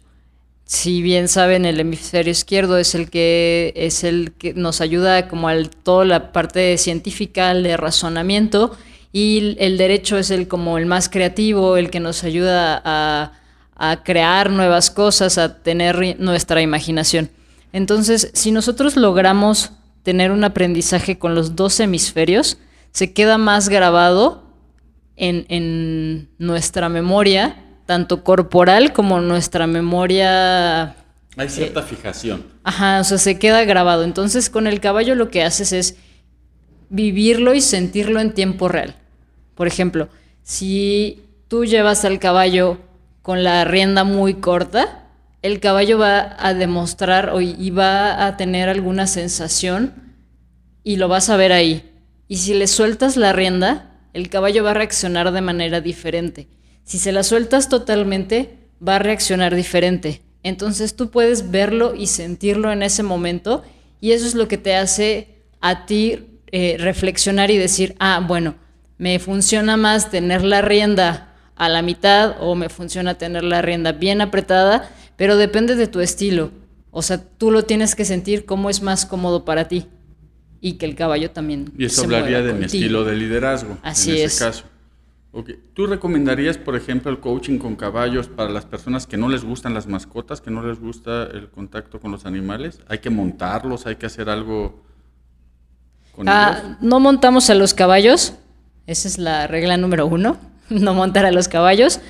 si 0.64 1.02
bien 1.02 1.28
saben, 1.28 1.66
el 1.66 1.78
hemisferio 1.78 2.30
izquierdo 2.30 2.78
es 2.78 2.94
el 2.94 3.10
que 3.10 3.72
es 3.76 4.02
el 4.02 4.32
que 4.32 4.54
nos 4.54 4.80
ayuda 4.80 5.28
como 5.28 5.48
a 5.48 5.62
toda 5.82 6.04
la 6.06 6.32
parte 6.32 6.78
científica, 6.78 7.52
de 7.52 7.76
razonamiento, 7.76 8.76
y 9.12 9.56
el 9.58 9.76
derecho 9.76 10.16
es 10.16 10.30
el 10.30 10.48
como 10.48 10.78
el 10.78 10.86
más 10.86 11.08
creativo, 11.08 11.76
el 11.76 11.90
que 11.90 12.00
nos 12.00 12.24
ayuda 12.24 12.80
a, 12.84 13.32
a 13.76 14.02
crear 14.02 14.50
nuevas 14.50 14.90
cosas, 14.90 15.38
a 15.38 15.62
tener 15.62 16.16
nuestra 16.18 16.62
imaginación. 16.62 17.30
Entonces, 17.72 18.30
si 18.34 18.50
nosotros 18.50 18.96
logramos 18.96 19.72
tener 20.02 20.30
un 20.32 20.44
aprendizaje 20.44 21.18
con 21.18 21.34
los 21.34 21.56
dos 21.56 21.78
hemisferios, 21.80 22.58
se 22.92 23.12
queda 23.12 23.36
más 23.36 23.68
grabado 23.68 24.44
en, 25.16 25.46
en 25.48 26.28
nuestra 26.38 26.88
memoria 26.88 27.63
tanto 27.86 28.24
corporal 28.24 28.92
como 28.92 29.20
nuestra 29.20 29.66
memoria. 29.66 30.96
Hay 31.36 31.48
cierta 31.48 31.82
fijación. 31.82 32.44
Ajá, 32.62 33.00
o 33.00 33.04
sea, 33.04 33.18
se 33.18 33.38
queda 33.38 33.64
grabado. 33.64 34.04
Entonces, 34.04 34.50
con 34.50 34.66
el 34.66 34.80
caballo 34.80 35.14
lo 35.14 35.30
que 35.30 35.42
haces 35.42 35.72
es 35.72 35.96
vivirlo 36.88 37.54
y 37.54 37.60
sentirlo 37.60 38.20
en 38.20 38.32
tiempo 38.32 38.68
real. 38.68 38.94
Por 39.54 39.66
ejemplo, 39.66 40.08
si 40.42 41.22
tú 41.48 41.64
llevas 41.64 42.04
al 42.04 42.18
caballo 42.18 42.78
con 43.22 43.42
la 43.42 43.64
rienda 43.64 44.04
muy 44.04 44.34
corta, 44.34 45.08
el 45.42 45.60
caballo 45.60 45.98
va 45.98 46.36
a 46.38 46.54
demostrar 46.54 47.30
o, 47.30 47.40
y 47.40 47.70
va 47.70 48.26
a 48.26 48.36
tener 48.36 48.68
alguna 48.68 49.06
sensación 49.06 49.92
y 50.82 50.96
lo 50.96 51.08
vas 51.08 51.28
a 51.30 51.36
ver 51.36 51.52
ahí. 51.52 51.90
Y 52.28 52.36
si 52.36 52.54
le 52.54 52.66
sueltas 52.66 53.16
la 53.16 53.32
rienda, 53.32 53.90
el 54.12 54.30
caballo 54.30 54.64
va 54.64 54.70
a 54.70 54.74
reaccionar 54.74 55.32
de 55.32 55.40
manera 55.40 55.80
diferente. 55.80 56.48
Si 56.84 56.98
se 56.98 57.12
la 57.12 57.22
sueltas 57.22 57.68
totalmente, 57.68 58.58
va 58.86 58.96
a 58.96 58.98
reaccionar 58.98 59.54
diferente. 59.54 60.22
Entonces 60.42 60.94
tú 60.94 61.10
puedes 61.10 61.50
verlo 61.50 61.94
y 61.94 62.06
sentirlo 62.06 62.70
en 62.70 62.82
ese 62.82 63.02
momento 63.02 63.62
y 64.00 64.12
eso 64.12 64.26
es 64.26 64.34
lo 64.34 64.46
que 64.48 64.58
te 64.58 64.76
hace 64.76 65.28
a 65.60 65.86
ti 65.86 66.26
eh, 66.52 66.76
reflexionar 66.78 67.50
y 67.50 67.56
decir, 67.56 67.96
ah, 67.98 68.22
bueno, 68.26 68.54
me 68.98 69.18
funciona 69.18 69.76
más 69.78 70.10
tener 70.10 70.44
la 70.44 70.60
rienda 70.60 71.34
a 71.56 71.68
la 71.68 71.82
mitad 71.82 72.36
o 72.40 72.54
me 72.54 72.68
funciona 72.68 73.14
tener 73.14 73.44
la 73.44 73.62
rienda 73.62 73.92
bien 73.92 74.20
apretada, 74.20 74.90
pero 75.16 75.36
depende 75.36 75.76
de 75.76 75.86
tu 75.86 76.00
estilo. 76.00 76.50
O 76.90 77.02
sea, 77.02 77.18
tú 77.18 77.50
lo 77.50 77.64
tienes 77.64 77.94
que 77.94 78.04
sentir 78.04 78.44
como 78.44 78.70
es 78.70 78.82
más 78.82 79.06
cómodo 79.06 79.44
para 79.44 79.66
ti 79.68 79.86
y 80.60 80.74
que 80.74 80.86
el 80.86 80.94
caballo 80.94 81.30
también. 81.30 81.72
Y 81.78 81.86
eso 81.86 82.02
hablaría 82.04 82.42
de 82.42 82.52
mi 82.52 82.66
estilo 82.66 83.04
de 83.04 83.16
liderazgo. 83.16 83.78
Así 83.82 84.10
en 84.10 84.16
ese 84.16 84.24
es. 84.24 84.38
caso. 84.38 84.64
Okay. 85.36 85.58
¿Tú 85.74 85.88
recomendarías, 85.88 86.58
por 86.58 86.76
ejemplo, 86.76 87.10
el 87.10 87.18
coaching 87.18 87.58
con 87.58 87.74
caballos 87.74 88.28
para 88.28 88.50
las 88.50 88.66
personas 88.66 89.08
que 89.08 89.16
no 89.16 89.28
les 89.28 89.42
gustan 89.42 89.74
las 89.74 89.88
mascotas, 89.88 90.40
que 90.40 90.52
no 90.52 90.64
les 90.64 90.78
gusta 90.78 91.24
el 91.24 91.48
contacto 91.50 91.98
con 91.98 92.12
los 92.12 92.24
animales? 92.24 92.80
¿Hay 92.86 92.98
que 93.00 93.10
montarlos? 93.10 93.84
¿Hay 93.86 93.96
que 93.96 94.06
hacer 94.06 94.30
algo 94.30 94.84
con 96.14 96.28
ah, 96.28 96.60
ellos? 96.62 96.76
No 96.80 97.00
montamos 97.00 97.50
a 97.50 97.56
los 97.56 97.74
caballos. 97.74 98.34
Esa 98.86 99.08
es 99.08 99.18
la 99.18 99.48
regla 99.48 99.76
número 99.76 100.06
uno. 100.06 100.36
No 100.70 100.94
montar 100.94 101.26
a 101.26 101.30
los 101.30 101.48
caballos. 101.48 102.00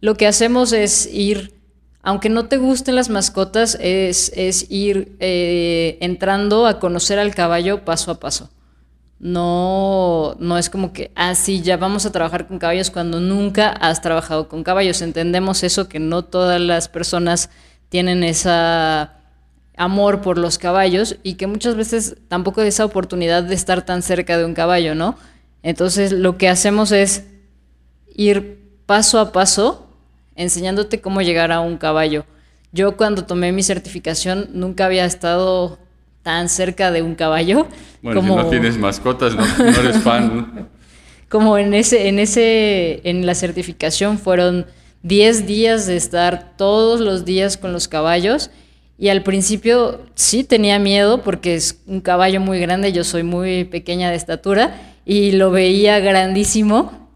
Lo 0.00 0.14
que 0.14 0.28
hacemos 0.28 0.72
es 0.72 1.08
ir, 1.12 1.52
aunque 2.00 2.28
no 2.28 2.46
te 2.46 2.58
gusten 2.58 2.94
las 2.94 3.10
mascotas, 3.10 3.76
es, 3.80 4.30
es 4.36 4.70
ir 4.70 5.16
eh, 5.18 5.98
entrando 6.00 6.66
a 6.66 6.78
conocer 6.78 7.18
al 7.18 7.34
caballo 7.34 7.84
paso 7.84 8.12
a 8.12 8.20
paso 8.20 8.53
no, 9.18 10.36
no 10.38 10.58
es 10.58 10.68
como 10.68 10.92
que, 10.92 11.10
ah, 11.14 11.34
sí, 11.34 11.62
ya 11.62 11.76
vamos 11.76 12.04
a 12.04 12.12
trabajar 12.12 12.46
con 12.46 12.58
caballos 12.58 12.90
cuando 12.90 13.20
nunca 13.20 13.68
has 13.70 14.02
trabajado 14.02 14.48
con 14.48 14.64
caballos. 14.64 15.02
Entendemos 15.02 15.62
eso, 15.62 15.88
que 15.88 15.98
no 15.98 16.24
todas 16.24 16.60
las 16.60 16.88
personas 16.88 17.50
tienen 17.88 18.24
ese 18.24 18.50
amor 19.76 20.20
por 20.20 20.38
los 20.38 20.58
caballos 20.58 21.16
y 21.22 21.34
que 21.34 21.46
muchas 21.46 21.74
veces 21.76 22.16
tampoco 22.28 22.60
hay 22.60 22.68
esa 22.68 22.84
oportunidad 22.84 23.42
de 23.42 23.54
estar 23.54 23.84
tan 23.84 24.02
cerca 24.02 24.36
de 24.36 24.44
un 24.44 24.54
caballo, 24.54 24.94
¿no? 24.94 25.16
Entonces 25.62 26.12
lo 26.12 26.36
que 26.36 26.48
hacemos 26.48 26.92
es 26.92 27.24
ir 28.14 28.78
paso 28.86 29.18
a 29.18 29.32
paso 29.32 29.88
enseñándote 30.36 31.00
cómo 31.00 31.22
llegar 31.22 31.52
a 31.52 31.60
un 31.60 31.78
caballo. 31.78 32.26
Yo 32.72 32.96
cuando 32.96 33.24
tomé 33.24 33.52
mi 33.52 33.62
certificación 33.62 34.50
nunca 34.52 34.86
había 34.86 35.04
estado 35.04 35.78
tan 36.24 36.48
cerca 36.48 36.90
de 36.90 37.02
un 37.02 37.14
caballo. 37.14 37.68
Bueno, 38.02 38.20
como, 38.20 38.36
si 38.36 38.42
no 38.42 38.50
tienes 38.50 38.76
mascotas, 38.76 39.36
no, 39.36 39.46
no 39.46 39.80
eres 39.80 39.98
fan. 39.98 40.68
como 41.28 41.58
en 41.58 41.74
ese, 41.74 42.08
en 42.08 42.18
ese, 42.18 43.00
en 43.08 43.26
la 43.26 43.34
certificación 43.34 44.18
fueron 44.18 44.66
10 45.02 45.46
días 45.46 45.86
de 45.86 45.96
estar 45.96 46.56
todos 46.56 47.00
los 47.00 47.24
días 47.24 47.56
con 47.56 47.72
los 47.72 47.86
caballos. 47.88 48.50
Y 48.96 49.08
al 49.08 49.22
principio 49.22 50.00
sí 50.14 50.44
tenía 50.44 50.78
miedo 50.78 51.22
porque 51.22 51.56
es 51.56 51.82
un 51.86 52.00
caballo 52.00 52.40
muy 52.40 52.58
grande, 52.60 52.92
yo 52.92 53.04
soy 53.04 53.22
muy 53.22 53.64
pequeña 53.64 54.10
de 54.10 54.16
estatura 54.16 54.94
y 55.04 55.32
lo 55.32 55.50
veía 55.50 55.98
grandísimo. 55.98 57.10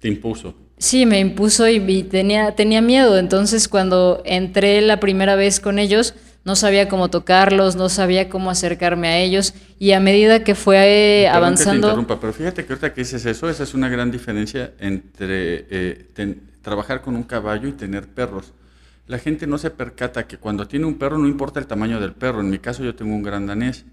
Te 0.00 0.08
impuso. 0.08 0.54
Sí, 0.78 1.04
me 1.04 1.18
impuso 1.20 1.68
y, 1.68 1.76
y 1.76 2.02
tenía, 2.04 2.54
tenía 2.54 2.80
miedo. 2.80 3.18
Entonces 3.18 3.68
cuando 3.68 4.22
entré 4.24 4.80
la 4.80 5.00
primera 5.00 5.34
vez 5.34 5.60
con 5.60 5.78
ellos, 5.78 6.14
no 6.44 6.56
sabía 6.56 6.88
cómo 6.88 7.08
tocarlos, 7.08 7.76
no 7.76 7.88
sabía 7.88 8.28
cómo 8.28 8.50
acercarme 8.50 9.08
a 9.08 9.18
ellos 9.18 9.54
y 9.78 9.92
a 9.92 10.00
medida 10.00 10.42
que 10.42 10.54
fue 10.54 11.28
avanzando... 11.28 11.72
Que 11.72 11.80
te 11.80 11.86
interrumpa, 11.86 12.20
pero 12.20 12.32
fíjate 12.32 12.64
que 12.64 12.72
ahorita 12.72 12.94
que 12.94 13.02
dices 13.02 13.24
eso, 13.26 13.48
esa 13.48 13.62
es 13.62 13.74
una 13.74 13.88
gran 13.88 14.10
diferencia 14.10 14.72
entre 14.78 15.66
eh, 15.70 16.08
ten, 16.14 16.50
trabajar 16.62 17.02
con 17.02 17.14
un 17.14 17.22
caballo 17.22 17.68
y 17.68 17.72
tener 17.72 18.08
perros. 18.08 18.52
La 19.06 19.18
gente 19.18 19.46
no 19.46 19.58
se 19.58 19.70
percata 19.70 20.26
que 20.26 20.38
cuando 20.38 20.66
tiene 20.66 20.86
un 20.86 20.96
perro 20.96 21.18
no 21.18 21.28
importa 21.28 21.60
el 21.60 21.66
tamaño 21.66 22.00
del 22.00 22.12
perro, 22.12 22.40
en 22.40 22.50
mi 22.50 22.58
caso 22.58 22.82
yo 22.82 22.94
tengo 22.94 23.14
un 23.14 23.22
gran 23.22 23.46
danés, 23.46 23.84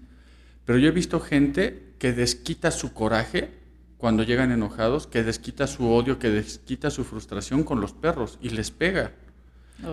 pero 0.64 0.78
yo 0.78 0.88
he 0.88 0.92
visto 0.92 1.20
gente 1.20 1.94
que 1.98 2.12
desquita 2.12 2.70
su 2.70 2.92
coraje 2.92 3.50
cuando 3.98 4.22
llegan 4.22 4.50
enojados, 4.50 5.06
que 5.06 5.22
desquita 5.22 5.66
su 5.66 5.88
odio, 5.88 6.18
que 6.18 6.30
desquita 6.30 6.90
su 6.90 7.04
frustración 7.04 7.64
con 7.64 7.80
los 7.80 7.92
perros 7.92 8.38
y 8.40 8.50
les 8.50 8.70
pega. 8.70 9.12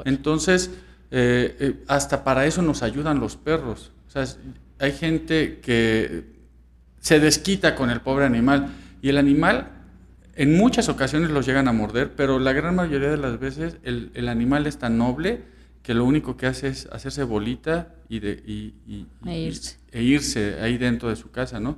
Entonces, 0.06 0.72
eh, 1.12 1.56
eh, 1.60 1.84
hasta 1.88 2.24
para 2.24 2.46
eso 2.46 2.62
nos 2.62 2.84
ayudan 2.84 3.20
los 3.20 3.36
perros. 3.36 3.92
O 4.08 4.12
sea, 4.12 4.26
hay 4.80 4.92
gente 4.92 5.60
que 5.62 6.26
se 7.00 7.20
desquita 7.20 7.76
con 7.76 7.90
el 7.90 8.02
pobre 8.02 8.26
animal 8.26 8.70
y 9.02 9.10
el 9.10 9.18
animal 9.18 9.72
en 10.36 10.56
muchas 10.56 10.90
ocasiones 10.90 11.32
los 11.32 11.46
llegan 11.46 11.68
a 11.68 11.74
morder, 11.74 12.14
pero 12.16 12.40
la 12.40 12.54
gran 12.54 12.76
mayoría 12.76 13.10
de 13.10 13.18
las 13.18 13.40
veces 13.40 13.78
el, 13.84 14.12
el 14.14 14.30
animal 14.30 14.68
es 14.68 14.78
tan 14.78 14.98
noble 14.98 15.42
que 15.82 15.94
lo 15.94 16.06
único 16.06 16.38
que 16.38 16.46
hace 16.46 16.68
es 16.68 16.88
hacerse 16.92 17.24
bolita 17.24 17.96
y, 18.10 18.20
de, 18.20 18.32
y, 18.46 18.74
y, 18.86 19.08
e, 19.26 19.40
irse. 19.40 19.78
e 19.92 20.04
irse 20.04 20.60
ahí 20.62 20.78
dentro 20.78 21.10
de 21.10 21.16
su 21.16 21.32
casa, 21.32 21.60
¿no? 21.60 21.78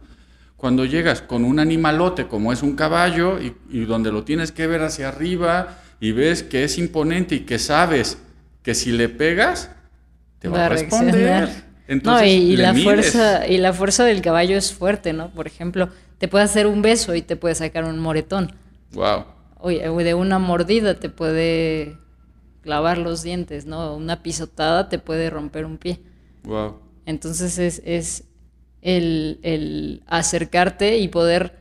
Cuando 0.57 0.83
llegas 0.83 1.21
con 1.21 1.45
un 1.45 1.59
animalote 1.59 2.27
como 2.27 2.51
es 2.51 2.63
un 2.63 2.75
caballo 2.75 3.39
y 3.39 3.85
donde 3.85 4.11
lo 4.11 4.25
tienes 4.25 4.51
que 4.51 4.67
ver 4.67 4.81
hacia 4.81 5.07
arriba 5.07 5.79
y 6.01 6.11
ves 6.11 6.43
que 6.43 6.65
es 6.65 6.77
imponente 6.77 7.35
y 7.35 7.39
que 7.41 7.59
sabes 7.59 8.17
que 8.63 8.75
si 8.75 8.91
le 8.91 9.09
pegas, 9.09 9.71
te 10.39 10.47
va, 10.47 10.59
va 10.59 10.65
a 10.65 10.69
responder. 10.69 11.49
Entonces, 11.87 12.21
no, 12.21 12.27
y, 12.27 12.55
la 12.55 12.71
mides. 12.71 12.83
fuerza, 12.83 13.47
y 13.47 13.57
la 13.57 13.73
fuerza 13.73 14.05
del 14.05 14.21
caballo 14.21 14.57
es 14.57 14.73
fuerte, 14.73 15.11
¿no? 15.11 15.31
Por 15.31 15.47
ejemplo, 15.47 15.89
te 16.19 16.27
puede 16.27 16.43
hacer 16.43 16.67
un 16.67 16.83
beso 16.83 17.15
y 17.15 17.23
te 17.23 17.35
puede 17.35 17.55
sacar 17.55 17.85
un 17.85 17.97
moretón. 17.97 18.53
Wow. 18.93 19.25
O 19.57 19.69
de 19.69 20.13
una 20.13 20.37
mordida 20.37 20.99
te 20.99 21.09
puede 21.09 21.97
clavar 22.61 22.97
los 22.97 23.23
dientes, 23.23 23.65
¿no? 23.65 23.95
Una 23.95 24.21
pisotada 24.21 24.87
te 24.87 24.99
puede 24.99 25.29
romper 25.29 25.65
un 25.65 25.77
pie. 25.77 25.99
Wow. 26.43 26.79
Entonces 27.05 27.57
es, 27.57 27.81
es 27.85 28.25
el, 28.81 29.39
el 29.41 30.03
acercarte 30.07 30.99
y 30.99 31.07
poder. 31.07 31.58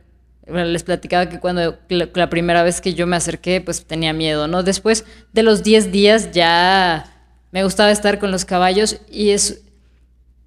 Les 0.51 0.83
platicaba 0.83 1.29
que 1.29 1.39
cuando 1.39 1.77
la, 1.89 2.29
primera 2.29 2.63
vez 2.63 2.81
que 2.81 2.93
yo 2.93 3.07
me 3.07 3.15
acerqué, 3.15 3.61
pues 3.61 3.85
tenía 3.85 4.13
miedo, 4.13 4.47
¿no? 4.47 4.63
Después 4.63 5.05
de 5.33 5.43
los 5.43 5.63
10 5.63 5.91
días 5.91 6.31
ya 6.31 7.05
me 7.51 7.63
gustaba 7.63 7.91
estar 7.91 8.19
con 8.19 8.31
los 8.31 8.45
caballos 8.45 9.01
y 9.11 9.29
es. 9.29 9.61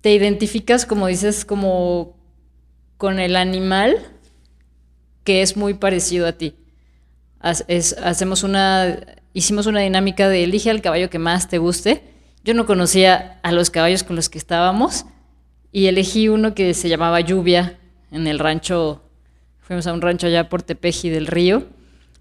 Te 0.01 0.13
identificas, 0.13 0.85
como 0.85 1.07
dices, 1.07 1.45
como 1.45 2.17
con 2.97 3.21
el 3.21 3.37
animal 3.37 3.99
que 5.25 5.43
es 5.43 5.57
muy 5.57 5.75
parecido 5.75 6.27
a 6.27 6.33
ti. 6.33 6.55
Hacemos 7.41 8.43
una, 8.43 8.99
hicimos 9.33 9.67
una 9.67 9.81
dinámica 9.81 10.29
de 10.29 10.45
elige 10.45 10.71
al 10.71 10.83
caballo 10.83 11.11
que 11.11 11.19
más 11.19 11.49
te 11.49 11.59
guste. 11.59 12.03
Yo 12.45 12.55
no 12.55 12.67
conocía 12.67 13.39
a 13.43 13.53
los 13.53 13.71
caballos 13.71 14.03
con 14.03 14.17
los 14.17 14.29
que 14.29 14.39
estábamos 14.39 15.05
y 15.71 15.87
elegí 15.87 16.29
uno 16.29 16.55
que 16.55 16.75
se 16.75 16.89
llamaba 16.89 17.21
Lluvia 17.21 17.79
en 18.11 18.27
el 18.27 18.39
rancho, 18.39 19.02
fuimos 19.73 19.87
a 19.87 19.95
un 19.95 20.03
rancho 20.03 20.27
allá 20.27 20.51
por 20.51 20.63
Tepeji 20.63 21.09
del 21.09 21.27
Río, 21.27 21.65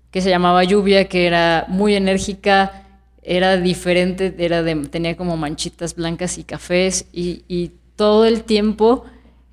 que 0.10 0.22
se 0.22 0.30
llamaba 0.30 0.64
Lluvia, 0.64 1.10
que 1.10 1.28
era 1.28 1.66
muy 1.68 1.96
enérgica, 1.96 2.86
era 3.24 3.58
diferente, 3.58 4.34
era 4.40 4.64
de, 4.64 4.74
tenía 4.88 5.18
como 5.18 5.36
manchitas 5.36 5.96
blancas 5.96 6.38
y 6.38 6.46
cafés 6.46 7.08
y, 7.12 7.44
y 7.50 7.72
todo 7.98 8.26
el 8.26 8.44
tiempo 8.44 9.04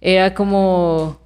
era 0.01 0.33
como 0.33 1.19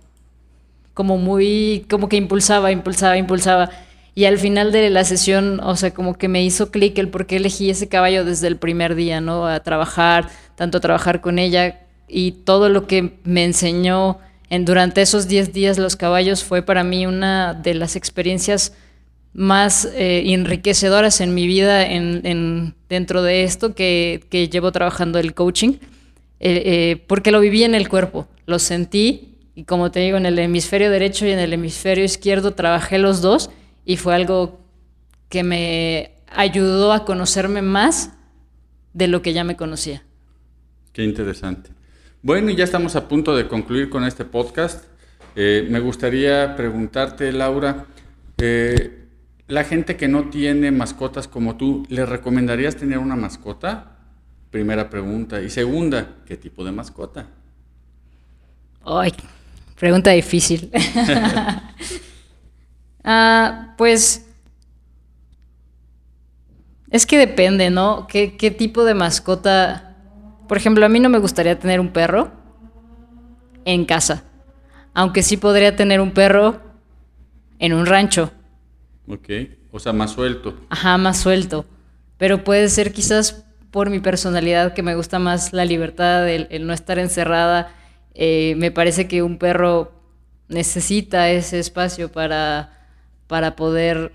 como 0.94 1.18
muy, 1.18 1.86
como 1.90 2.08
que 2.08 2.16
impulsaba, 2.16 2.70
impulsaba, 2.70 3.16
impulsaba. 3.18 3.70
Y 4.14 4.24
al 4.24 4.38
final 4.38 4.72
de 4.72 4.90
la 4.90 5.04
sesión, 5.04 5.60
o 5.60 5.76
sea, 5.76 5.92
como 5.92 6.16
que 6.16 6.28
me 6.28 6.42
hizo 6.42 6.70
clic 6.70 6.98
el 6.98 7.08
por 7.08 7.26
qué 7.26 7.36
elegí 7.36 7.70
ese 7.70 7.88
caballo 7.88 8.24
desde 8.24 8.48
el 8.48 8.56
primer 8.56 8.94
día, 8.94 9.20
¿no? 9.20 9.46
A 9.46 9.60
trabajar, 9.60 10.28
tanto 10.54 10.78
a 10.78 10.80
trabajar 10.80 11.20
con 11.20 11.38
ella 11.38 11.80
y 12.08 12.32
todo 12.32 12.68
lo 12.68 12.86
que 12.86 13.18
me 13.24 13.44
enseñó 13.44 14.18
durante 14.60 15.00
esos 15.02 15.28
10 15.28 15.52
días 15.52 15.78
los 15.78 15.96
caballos 15.96 16.44
fue 16.44 16.62
para 16.62 16.84
mí 16.84 17.06
una 17.06 17.54
de 17.54 17.74
las 17.74 17.96
experiencias 17.96 18.74
más 19.32 19.86
eh, 19.94 20.24
enriquecedoras 20.32 21.20
en 21.22 21.34
mi 21.34 21.46
vida 21.46 21.86
en, 21.86 22.20
en- 22.26 22.74
dentro 22.88 23.22
de 23.22 23.44
esto 23.44 23.74
que, 23.74 24.24
que 24.28 24.48
llevo 24.48 24.70
trabajando 24.72 25.18
el 25.18 25.32
coaching, 25.32 25.74
eh, 26.40 26.62
eh, 26.66 27.04
porque 27.06 27.30
lo 27.30 27.40
viví 27.40 27.64
en 27.64 27.74
el 27.74 27.88
cuerpo, 27.88 28.28
lo 28.46 28.58
sentí 28.58 29.38
y 29.54 29.64
como 29.64 29.90
te 29.90 30.00
digo, 30.00 30.18
en 30.18 30.26
el 30.26 30.38
hemisferio 30.38 30.90
derecho 30.90 31.26
y 31.26 31.30
en 31.30 31.38
el 31.38 31.52
hemisferio 31.54 32.04
izquierdo 32.04 32.52
trabajé 32.52 32.98
los 32.98 33.22
dos 33.22 33.48
y 33.86 33.96
fue 33.96 34.14
algo 34.14 34.60
que 35.30 35.42
me 35.42 36.10
ayudó 36.28 36.92
a 36.92 37.04
conocerme 37.06 37.62
más 37.62 38.10
de 38.92 39.08
lo 39.08 39.22
que 39.22 39.32
ya 39.32 39.44
me 39.44 39.56
conocía. 39.56 40.02
Qué 40.92 41.04
interesante. 41.04 41.70
Bueno, 42.24 42.50
y 42.50 42.54
ya 42.54 42.62
estamos 42.62 42.94
a 42.94 43.08
punto 43.08 43.34
de 43.34 43.48
concluir 43.48 43.90
con 43.90 44.04
este 44.04 44.24
podcast. 44.24 44.84
Eh, 45.34 45.66
me 45.68 45.80
gustaría 45.80 46.54
preguntarte, 46.54 47.32
Laura, 47.32 47.86
eh, 48.38 49.08
la 49.48 49.64
gente 49.64 49.96
que 49.96 50.06
no 50.06 50.30
tiene 50.30 50.70
mascotas 50.70 51.26
como 51.26 51.56
tú, 51.56 51.84
¿le 51.88 52.06
recomendarías 52.06 52.76
tener 52.76 52.98
una 52.98 53.16
mascota? 53.16 53.96
Primera 54.52 54.88
pregunta. 54.88 55.42
Y 55.42 55.50
segunda, 55.50 56.18
¿qué 56.24 56.36
tipo 56.36 56.64
de 56.64 56.70
mascota? 56.70 57.26
Ay, 58.84 59.12
pregunta 59.78 60.10
difícil. 60.10 60.70
Ah, 63.04 63.74
pues 63.78 64.28
es 66.88 67.04
que 67.04 67.18
depende, 67.18 67.68
¿no? 67.68 68.06
¿Qué, 68.06 68.36
qué 68.36 68.52
tipo 68.52 68.84
de 68.84 68.94
mascota? 68.94 69.91
Por 70.52 70.58
ejemplo, 70.58 70.84
a 70.84 70.90
mí 70.90 71.00
no 71.00 71.08
me 71.08 71.16
gustaría 71.16 71.58
tener 71.58 71.80
un 71.80 71.88
perro 71.88 72.30
en 73.64 73.86
casa, 73.86 74.24
aunque 74.92 75.22
sí 75.22 75.38
podría 75.38 75.76
tener 75.76 75.98
un 75.98 76.10
perro 76.10 76.60
en 77.58 77.72
un 77.72 77.86
rancho, 77.86 78.30
Ok. 79.08 79.30
O 79.70 79.78
sea, 79.78 79.94
más 79.94 80.10
suelto. 80.10 80.54
ajá, 80.68 80.98
más 80.98 81.16
suelto. 81.18 81.64
Pero 82.18 82.44
puede 82.44 82.68
ser 82.68 82.92
quizás 82.92 83.46
por 83.70 83.88
mi 83.88 83.98
personalidad 84.00 84.74
que 84.74 84.82
me 84.82 84.94
gusta 84.94 85.18
más 85.18 85.54
la 85.54 85.64
libertad, 85.64 86.28
el, 86.28 86.48
el 86.50 86.66
no 86.66 86.74
estar 86.74 86.98
encerrada. 86.98 87.72
Eh, 88.12 88.52
me 88.58 88.70
parece 88.70 89.08
que 89.08 89.22
un 89.22 89.38
perro 89.38 89.92
necesita 90.48 91.30
ese 91.30 91.60
espacio 91.60 92.12
para, 92.12 92.78
para 93.26 93.56
poder 93.56 94.12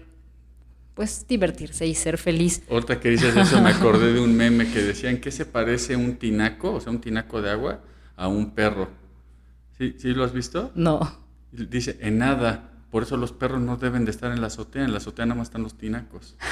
pues 0.97 1.27
divertirse 1.27 1.85
y 1.85 1.93
ser 1.93 2.17
feliz. 2.17 2.63
Ahorita 2.71 2.99
que 2.99 3.09
dices 3.09 3.37
eso, 3.37 3.61
me 3.61 3.69
acordé 3.69 4.13
de 4.13 4.19
un 4.19 4.35
meme 4.35 4.67
que 4.67 4.81
decía, 4.81 5.11
¿en 5.11 5.21
qué 5.21 5.29
se 5.29 5.45
parece 5.45 5.95
un 5.95 6.15
tinaco, 6.15 6.73
o 6.73 6.81
sea, 6.81 6.91
un 6.91 6.99
tinaco 6.99 7.39
de 7.39 7.51
agua, 7.51 7.81
a 8.15 8.27
un 8.27 8.55
perro? 8.55 8.89
¿Sí, 9.77 9.93
¿Sí 9.99 10.15
lo 10.15 10.23
has 10.23 10.33
visto? 10.33 10.71
No. 10.73 10.99
Dice, 11.51 11.99
en 12.01 12.17
nada. 12.17 12.71
Por 12.89 13.03
eso 13.03 13.15
los 13.15 13.31
perros 13.31 13.61
no 13.61 13.77
deben 13.77 14.05
de 14.05 14.11
estar 14.11 14.31
en 14.31 14.41
la 14.41 14.47
azotea. 14.47 14.85
En 14.85 14.91
la 14.91 14.97
azotea 14.97 15.27
nada 15.27 15.37
más 15.37 15.49
están 15.49 15.61
los 15.61 15.77
tinacos. 15.77 16.35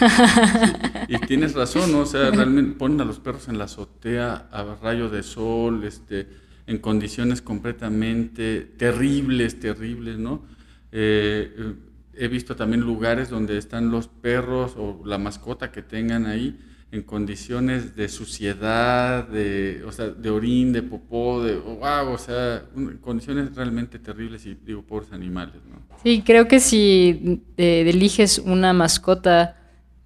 Sí, 1.07 1.15
Y 1.15 1.17
tienes 1.25 1.55
razón, 1.55 1.91
¿no? 1.91 2.01
O 2.01 2.05
sea, 2.05 2.29
realmente 2.29 2.77
ponen 2.77 3.01
a 3.01 3.05
los 3.05 3.19
perros 3.19 3.47
en 3.47 3.57
la 3.57 3.63
azotea 3.63 4.47
a 4.51 4.75
rayo 4.79 5.09
de 5.09 5.23
sol, 5.23 5.83
este, 5.85 6.29
en 6.67 6.77
condiciones 6.77 7.41
completamente 7.41 8.61
terribles, 8.61 9.59
terribles, 9.59 10.19
¿no? 10.19 10.43
Eh, 10.91 11.55
eh, 11.57 11.73
he 12.17 12.27
visto 12.27 12.55
también 12.55 12.81
lugares 12.81 13.29
donde 13.29 13.57
están 13.57 13.91
los 13.91 14.07
perros 14.07 14.75
o 14.77 15.01
la 15.05 15.17
mascota 15.17 15.71
que 15.71 15.81
tengan 15.81 16.25
ahí 16.25 16.59
en 16.91 17.03
condiciones 17.03 17.95
de 17.95 18.07
suciedad, 18.07 19.27
de, 19.27 19.83
o 19.85 19.91
sea, 19.91 20.07
de 20.07 20.29
orín, 20.29 20.71
de 20.71 20.81
popó, 20.81 21.43
de 21.43 21.57
wow, 21.57 22.13
o 22.13 22.17
sea, 22.17 22.63
condiciones 23.01 23.53
realmente 23.55 23.99
terribles 23.99 24.45
y 24.45 24.55
digo, 24.55 24.81
pobres 24.83 25.11
animales, 25.11 25.55
¿no? 25.69 25.81
Sí, 26.03 26.23
creo 26.25 26.47
que 26.47 26.59
si 26.59 27.41
eh, 27.57 27.85
eliges 27.87 28.39
una 28.39 28.71
mascota, 28.73 29.57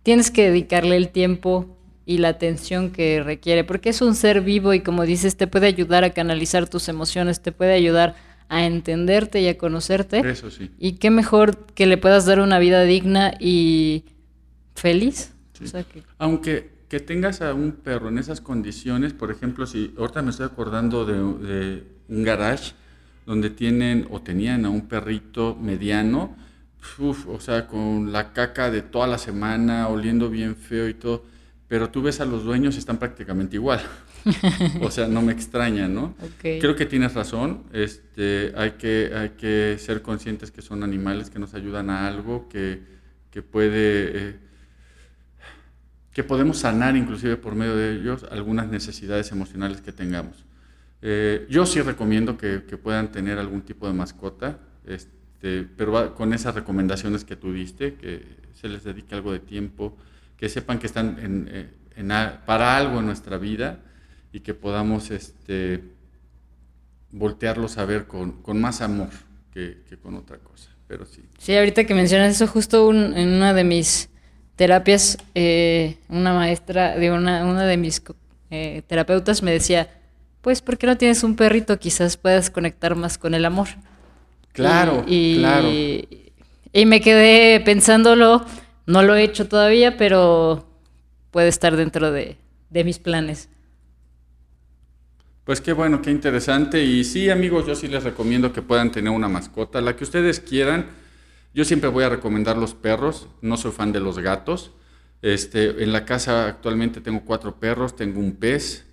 tienes 0.04 0.32
que 0.32 0.50
dedicarle 0.50 0.96
el 0.96 1.10
tiempo 1.10 1.78
y 2.06 2.18
la 2.18 2.30
atención 2.30 2.90
que 2.90 3.22
requiere, 3.22 3.64
porque 3.64 3.90
es 3.90 4.02
un 4.02 4.16
ser 4.16 4.42
vivo 4.42 4.74
y 4.74 4.80
como 4.80 5.06
dices, 5.06 5.38
te 5.38 5.46
puede 5.46 5.68
ayudar 5.68 6.04
a 6.04 6.10
canalizar 6.10 6.68
tus 6.68 6.90
emociones, 6.90 7.42
te 7.42 7.52
puede 7.52 7.74
ayudar 7.74 8.16
a 8.50 8.66
entenderte 8.66 9.42
y 9.42 9.48
a 9.48 9.58
conocerte. 9.58 10.20
Eso 10.30 10.52
sí. 10.52 10.72
Y 10.80 10.94
qué 10.94 11.12
mejor 11.12 11.66
que 11.76 11.86
le 11.86 11.98
puedas 11.98 12.26
dar 12.26 12.40
una 12.42 12.60
vida 12.60 12.84
digna 12.84 13.34
y 13.40 14.04
feliz. 14.76 15.34
Sí. 15.54 15.66
O 15.66 15.68
sea, 15.68 15.84
que- 15.84 16.04
Aunque 16.18 16.70
que 16.90 17.00
tengas 17.00 17.42
a 17.42 17.54
un 17.54 17.72
perro 17.74 18.10
en 18.10 18.18
esas 18.18 18.42
condiciones, 18.42 19.14
por 19.14 19.30
ejemplo, 19.32 19.68
si 19.68 19.94
ahorita 19.98 20.22
me 20.24 20.32
estoy 20.32 20.48
acordando 20.48 21.06
de, 21.06 21.14
de 21.48 21.84
un 22.08 22.24
garage 22.24 22.74
donde 23.28 23.52
tienen 23.52 24.08
o 24.10 24.22
tenían 24.22 24.66
a 24.66 24.70
un 24.72 24.88
perrito 24.88 25.56
mediano, 25.62 26.36
uf, 26.98 27.28
o 27.28 27.40
sea, 27.40 27.68
con 27.68 28.12
la 28.12 28.34
caca 28.34 28.72
de 28.72 28.82
toda 28.82 29.06
la 29.06 29.20
semana, 29.20 29.88
oliendo 29.88 30.30
bien 30.32 30.56
feo 30.56 30.88
y 30.90 30.96
todo, 30.96 31.24
pero 31.68 31.90
tú 31.92 32.02
ves 32.02 32.20
a 32.22 32.26
los 32.26 32.44
dueños 32.44 32.74
y 32.76 32.80
están 32.80 32.98
prácticamente 32.98 33.56
igual. 33.58 33.82
o 34.82 34.92
sea, 34.92 35.08
no 35.08 35.22
me 35.22 35.32
extraña, 35.34 35.88
¿no? 35.88 36.16
Creo 36.60 36.76
que 36.76 36.86
tienes 36.86 37.14
razón. 37.14 37.64
Este, 37.74 38.54
hay, 38.56 38.72
que, 38.72 39.12
hay 39.16 39.30
que 39.30 39.78
ser 39.80 40.02
conscientes 40.02 40.52
que 40.52 40.62
son 40.62 40.84
animales 40.84 41.30
que 41.30 41.40
nos 41.40 41.54
ayudan 41.54 41.90
a 41.90 42.08
algo, 42.08 42.48
que, 42.50 42.82
que 43.32 43.42
puede, 43.42 44.30
eh, 44.30 44.36
que 46.14 46.24
podemos 46.24 46.58
sanar 46.60 46.96
inclusive 46.96 47.38
por 47.38 47.56
medio 47.56 47.76
de 47.76 47.94
ellos 47.94 48.26
algunas 48.32 48.68
necesidades 48.68 49.32
emocionales 49.32 49.82
que 49.82 49.92
tengamos. 49.92 50.46
Eh, 51.02 51.48
yo 51.50 51.66
sí 51.66 51.82
recomiendo 51.82 52.38
que, 52.38 52.64
que 52.68 52.78
puedan 52.78 53.12
tener 53.12 53.38
algún 53.38 53.62
tipo 53.62 53.88
de 53.88 53.94
mascota, 53.94 54.60
este, 54.86 55.64
pero 55.78 55.92
va 55.94 56.16
con 56.16 56.34
esas 56.34 56.56
recomendaciones 56.56 57.24
que 57.24 57.36
tú 57.36 57.54
diste, 57.54 57.94
que 57.94 58.24
se 58.60 58.68
les 58.68 58.84
dedique 58.84 59.16
algo 59.16 59.32
de 59.32 59.40
tiempo, 59.40 59.96
que 60.36 60.50
sepan 60.50 60.80
que 60.80 60.88
están 60.88 61.18
en, 61.22 61.48
eh, 61.52 61.70
en 61.96 62.12
a- 62.12 62.42
para 62.46 62.76
algo 62.76 63.00
en 63.00 63.06
nuestra 63.06 63.38
vida 63.38 63.80
y 64.32 64.40
que 64.42 64.54
podamos 64.54 65.12
este, 65.12 65.84
voltearlos 67.12 67.78
a 67.78 67.86
ver 67.86 68.06
con, 68.08 68.42
con 68.42 68.60
más 68.62 68.82
amor 68.82 69.10
que, 69.54 69.82
que 69.90 69.98
con 69.98 70.16
otra 70.16 70.38
cosa. 70.38 70.70
Pero 70.88 71.06
sí. 71.06 71.22
Sí, 71.38 71.56
ahorita 71.56 71.84
que 71.86 71.94
mencionas 71.94 72.36
eso, 72.36 72.48
justo 72.48 72.88
un- 72.88 73.16
en 73.18 73.30
una 73.30 73.54
de 73.54 73.64
mis 73.64 74.10
terapias, 74.56 75.18
eh, 75.36 75.98
una 76.10 76.34
maestra 76.34 76.98
de 76.98 77.12
una, 77.12 77.46
una 77.46 77.66
de 77.66 77.78
mis 77.78 78.02
eh, 78.52 78.82
terapeutas 78.88 79.44
me 79.44 79.52
decía, 79.52 79.90
pues, 80.42 80.62
¿por 80.62 80.78
qué 80.78 80.88
no 80.88 80.98
tienes 80.98 81.24
un 81.24 81.36
perrito? 81.36 81.78
Quizás 81.80 82.18
puedas 82.18 82.50
conectar 82.50 82.96
más 82.96 83.18
con 83.18 83.34
el 83.34 83.46
amor. 83.46 83.68
Claro, 84.52 85.04
y, 85.08 85.38
claro. 85.38 85.70
Y 86.72 86.86
me 86.86 87.02
quedé 87.02 87.60
pensándolo, 87.62 88.46
no 88.86 89.04
lo 89.04 89.16
he 89.16 89.24
hecho 89.24 89.48
todavía, 89.48 89.98
pero 89.98 90.68
puede 91.32 91.48
estar 91.48 91.76
dentro 91.76 92.12
de, 92.12 92.38
de 92.70 92.84
mis 92.84 93.00
planes. 93.00 93.50
Pues 95.50 95.62
qué 95.62 95.74
bueno, 95.74 96.00
qué 96.04 96.12
interesante. 96.12 96.84
Y 96.84 97.04
sí, 97.04 97.32
amigos, 97.32 97.66
yo 97.66 97.74
sí 97.74 97.88
les 97.88 98.04
recomiendo 98.04 98.54
que 98.54 98.62
puedan 98.62 98.92
tener 98.92 99.12
una 99.12 99.28
mascota, 99.28 99.82
la 99.82 99.96
que 99.96 100.04
ustedes 100.04 100.40
quieran. 100.40 100.86
Yo 101.56 101.66
siempre 101.66 101.90
voy 101.90 102.04
a 102.04 102.10
recomendar 102.10 102.56
los 102.56 102.76
perros, 102.76 103.28
no 103.42 103.58
soy 103.58 103.72
fan 103.72 103.92
de 103.92 104.00
los 104.00 104.20
gatos. 104.20 104.74
Este, 105.24 105.84
en 105.84 105.92
la 105.92 106.06
casa 106.06 106.48
actualmente 106.48 107.02
tengo 107.02 107.22
cuatro 107.26 107.60
perros, 107.60 107.96
tengo 107.96 108.20
un 108.20 108.36
pez. 108.36 108.86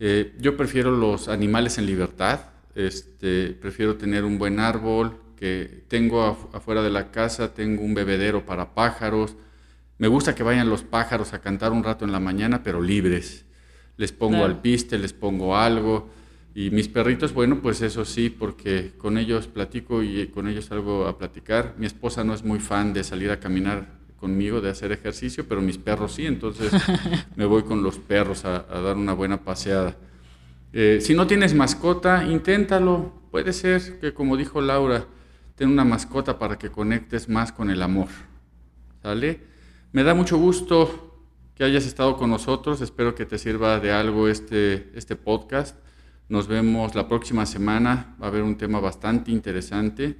Eh, 0.00 0.34
yo 0.38 0.56
prefiero 0.56 0.92
los 0.92 1.28
animales 1.28 1.76
en 1.76 1.84
libertad. 1.84 2.40
Este, 2.74 3.50
prefiero 3.50 3.96
tener 3.96 4.24
un 4.24 4.38
buen 4.38 4.60
árbol, 4.60 5.14
que 5.36 5.84
tengo 5.88 6.24
afuera 6.54 6.80
de 6.80 6.88
la 6.88 7.10
casa, 7.10 7.52
tengo 7.52 7.82
un 7.82 7.92
bebedero 7.92 8.46
para 8.46 8.72
pájaros. 8.72 9.36
Me 9.98 10.08
gusta 10.08 10.34
que 10.34 10.42
vayan 10.42 10.70
los 10.70 10.84
pájaros 10.84 11.34
a 11.34 11.42
cantar 11.42 11.72
un 11.72 11.84
rato 11.84 12.06
en 12.06 12.12
la 12.12 12.18
mañana, 12.18 12.62
pero 12.62 12.80
libres. 12.80 13.44
Les 13.98 14.12
pongo 14.12 14.44
al 14.44 14.62
piste, 14.62 14.96
les 14.96 15.12
pongo 15.12 15.56
algo. 15.56 16.08
Y 16.54 16.70
mis 16.70 16.88
perritos, 16.88 17.34
bueno, 17.34 17.60
pues 17.60 17.82
eso 17.82 18.04
sí, 18.04 18.30
porque 18.30 18.92
con 18.96 19.18
ellos 19.18 19.46
platico 19.46 20.02
y 20.02 20.28
con 20.28 20.48
ellos 20.48 20.64
salgo 20.64 21.06
a 21.06 21.18
platicar. 21.18 21.74
Mi 21.78 21.86
esposa 21.86 22.24
no 22.24 22.32
es 22.32 22.42
muy 22.42 22.58
fan 22.58 22.92
de 22.92 23.04
salir 23.04 23.30
a 23.30 23.38
caminar 23.38 23.98
conmigo, 24.18 24.60
de 24.60 24.70
hacer 24.70 24.92
ejercicio, 24.92 25.46
pero 25.48 25.60
mis 25.60 25.78
perros 25.78 26.14
sí, 26.14 26.26
entonces 26.26 26.72
me 27.36 27.44
voy 27.44 27.62
con 27.62 27.82
los 27.82 27.98
perros 27.98 28.44
a, 28.44 28.62
dar 28.62 28.96
una 28.96 29.12
buena 29.12 29.44
paseada. 29.44 29.96
Eh, 30.72 30.98
si 31.00 31.14
no 31.14 31.26
tienes 31.26 31.54
mascota, 31.54 32.24
inténtalo. 32.24 33.12
Puede 33.30 33.52
ser 33.52 34.00
que, 34.00 34.14
como 34.14 34.36
dijo 34.36 34.60
Laura, 34.60 35.06
ten 35.54 35.68
una 35.68 35.84
mascota 35.84 36.38
para 36.38 36.58
que 36.58 36.70
conectes 36.70 37.28
más 37.28 37.52
con 37.52 37.70
el 37.70 37.82
amor. 37.82 38.08
¿Sale? 39.02 39.40
Me 39.92 40.02
da 40.02 40.14
mucho 40.14 40.38
gusto 40.38 41.07
que 41.58 41.64
hayas 41.64 41.84
estado 41.86 42.16
con 42.16 42.30
nosotros. 42.30 42.80
Espero 42.80 43.16
que 43.16 43.26
te 43.26 43.36
sirva 43.36 43.80
de 43.80 43.90
algo 43.90 44.28
este, 44.28 44.90
este 44.94 45.16
podcast. 45.16 45.76
Nos 46.28 46.46
vemos 46.46 46.94
la 46.94 47.08
próxima 47.08 47.46
semana. 47.46 48.14
Va 48.22 48.26
a 48.26 48.28
haber 48.28 48.44
un 48.44 48.56
tema 48.56 48.78
bastante 48.78 49.32
interesante. 49.32 50.16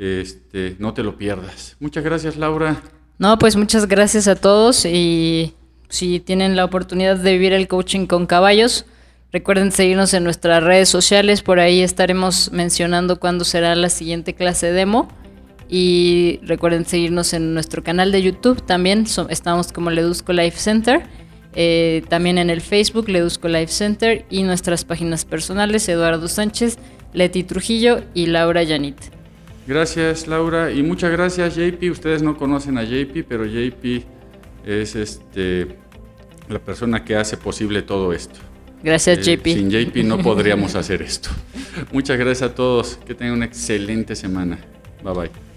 Este, 0.00 0.74
no 0.80 0.92
te 0.92 1.04
lo 1.04 1.16
pierdas. 1.16 1.76
Muchas 1.78 2.02
gracias, 2.02 2.36
Laura. 2.36 2.82
No, 3.18 3.38
pues 3.38 3.54
muchas 3.54 3.86
gracias 3.86 4.26
a 4.26 4.34
todos 4.34 4.84
y 4.84 5.54
si 5.88 6.18
tienen 6.18 6.56
la 6.56 6.64
oportunidad 6.64 7.16
de 7.16 7.32
vivir 7.32 7.52
el 7.52 7.68
coaching 7.68 8.06
con 8.06 8.26
caballos, 8.26 8.84
Recuerden 9.32 9.72
seguirnos 9.72 10.12
en 10.12 10.24
nuestras 10.24 10.62
redes 10.62 10.90
sociales, 10.90 11.40
por 11.40 11.58
ahí 11.58 11.80
estaremos 11.80 12.52
mencionando 12.52 13.18
cuándo 13.18 13.46
será 13.46 13.74
la 13.74 13.88
siguiente 13.88 14.34
clase 14.34 14.72
demo. 14.72 15.08
Y 15.74 16.38
recuerden 16.42 16.84
seguirnos 16.84 17.32
en 17.32 17.54
nuestro 17.54 17.82
canal 17.82 18.12
de 18.12 18.20
YouTube 18.20 18.60
también, 18.60 19.06
estamos 19.30 19.72
como 19.72 19.90
Ledusco 19.90 20.34
Life 20.34 20.58
Center. 20.58 21.00
Eh, 21.54 22.02
también 22.10 22.36
en 22.36 22.50
el 22.50 22.60
Facebook, 22.60 23.08
Ledusco 23.08 23.48
Life 23.48 23.72
Center, 23.72 24.26
y 24.28 24.42
nuestras 24.42 24.84
páginas 24.84 25.24
personales, 25.24 25.88
Eduardo 25.88 26.28
Sánchez, 26.28 26.76
Leti 27.14 27.42
Trujillo 27.42 28.02
y 28.12 28.26
Laura 28.26 28.62
Yanit. 28.62 28.98
Gracias, 29.66 30.26
Laura, 30.26 30.70
y 30.70 30.82
muchas 30.82 31.10
gracias, 31.10 31.56
JP. 31.56 31.90
Ustedes 31.90 32.22
no 32.22 32.36
conocen 32.36 32.76
a 32.76 32.84
JP, 32.84 33.24
pero 33.26 33.46
JP 33.46 34.04
es 34.66 34.94
este, 34.94 35.68
la 36.50 36.58
persona 36.58 37.02
que 37.02 37.16
hace 37.16 37.38
posible 37.38 37.80
todo 37.80 38.12
esto. 38.12 38.40
Gracias, 38.82 39.26
eh, 39.26 39.38
JP. 39.38 39.46
Sin 39.46 39.70
JP 39.70 40.04
no 40.04 40.18
podríamos 40.22 40.74
hacer 40.74 41.00
esto. 41.00 41.30
Muchas 41.92 42.18
gracias 42.18 42.50
a 42.50 42.54
todos. 42.54 42.98
Que 43.06 43.14
tengan 43.14 43.36
una 43.36 43.46
excelente 43.46 44.14
semana. 44.14 44.58
Bye 45.02 45.14
bye. 45.14 45.51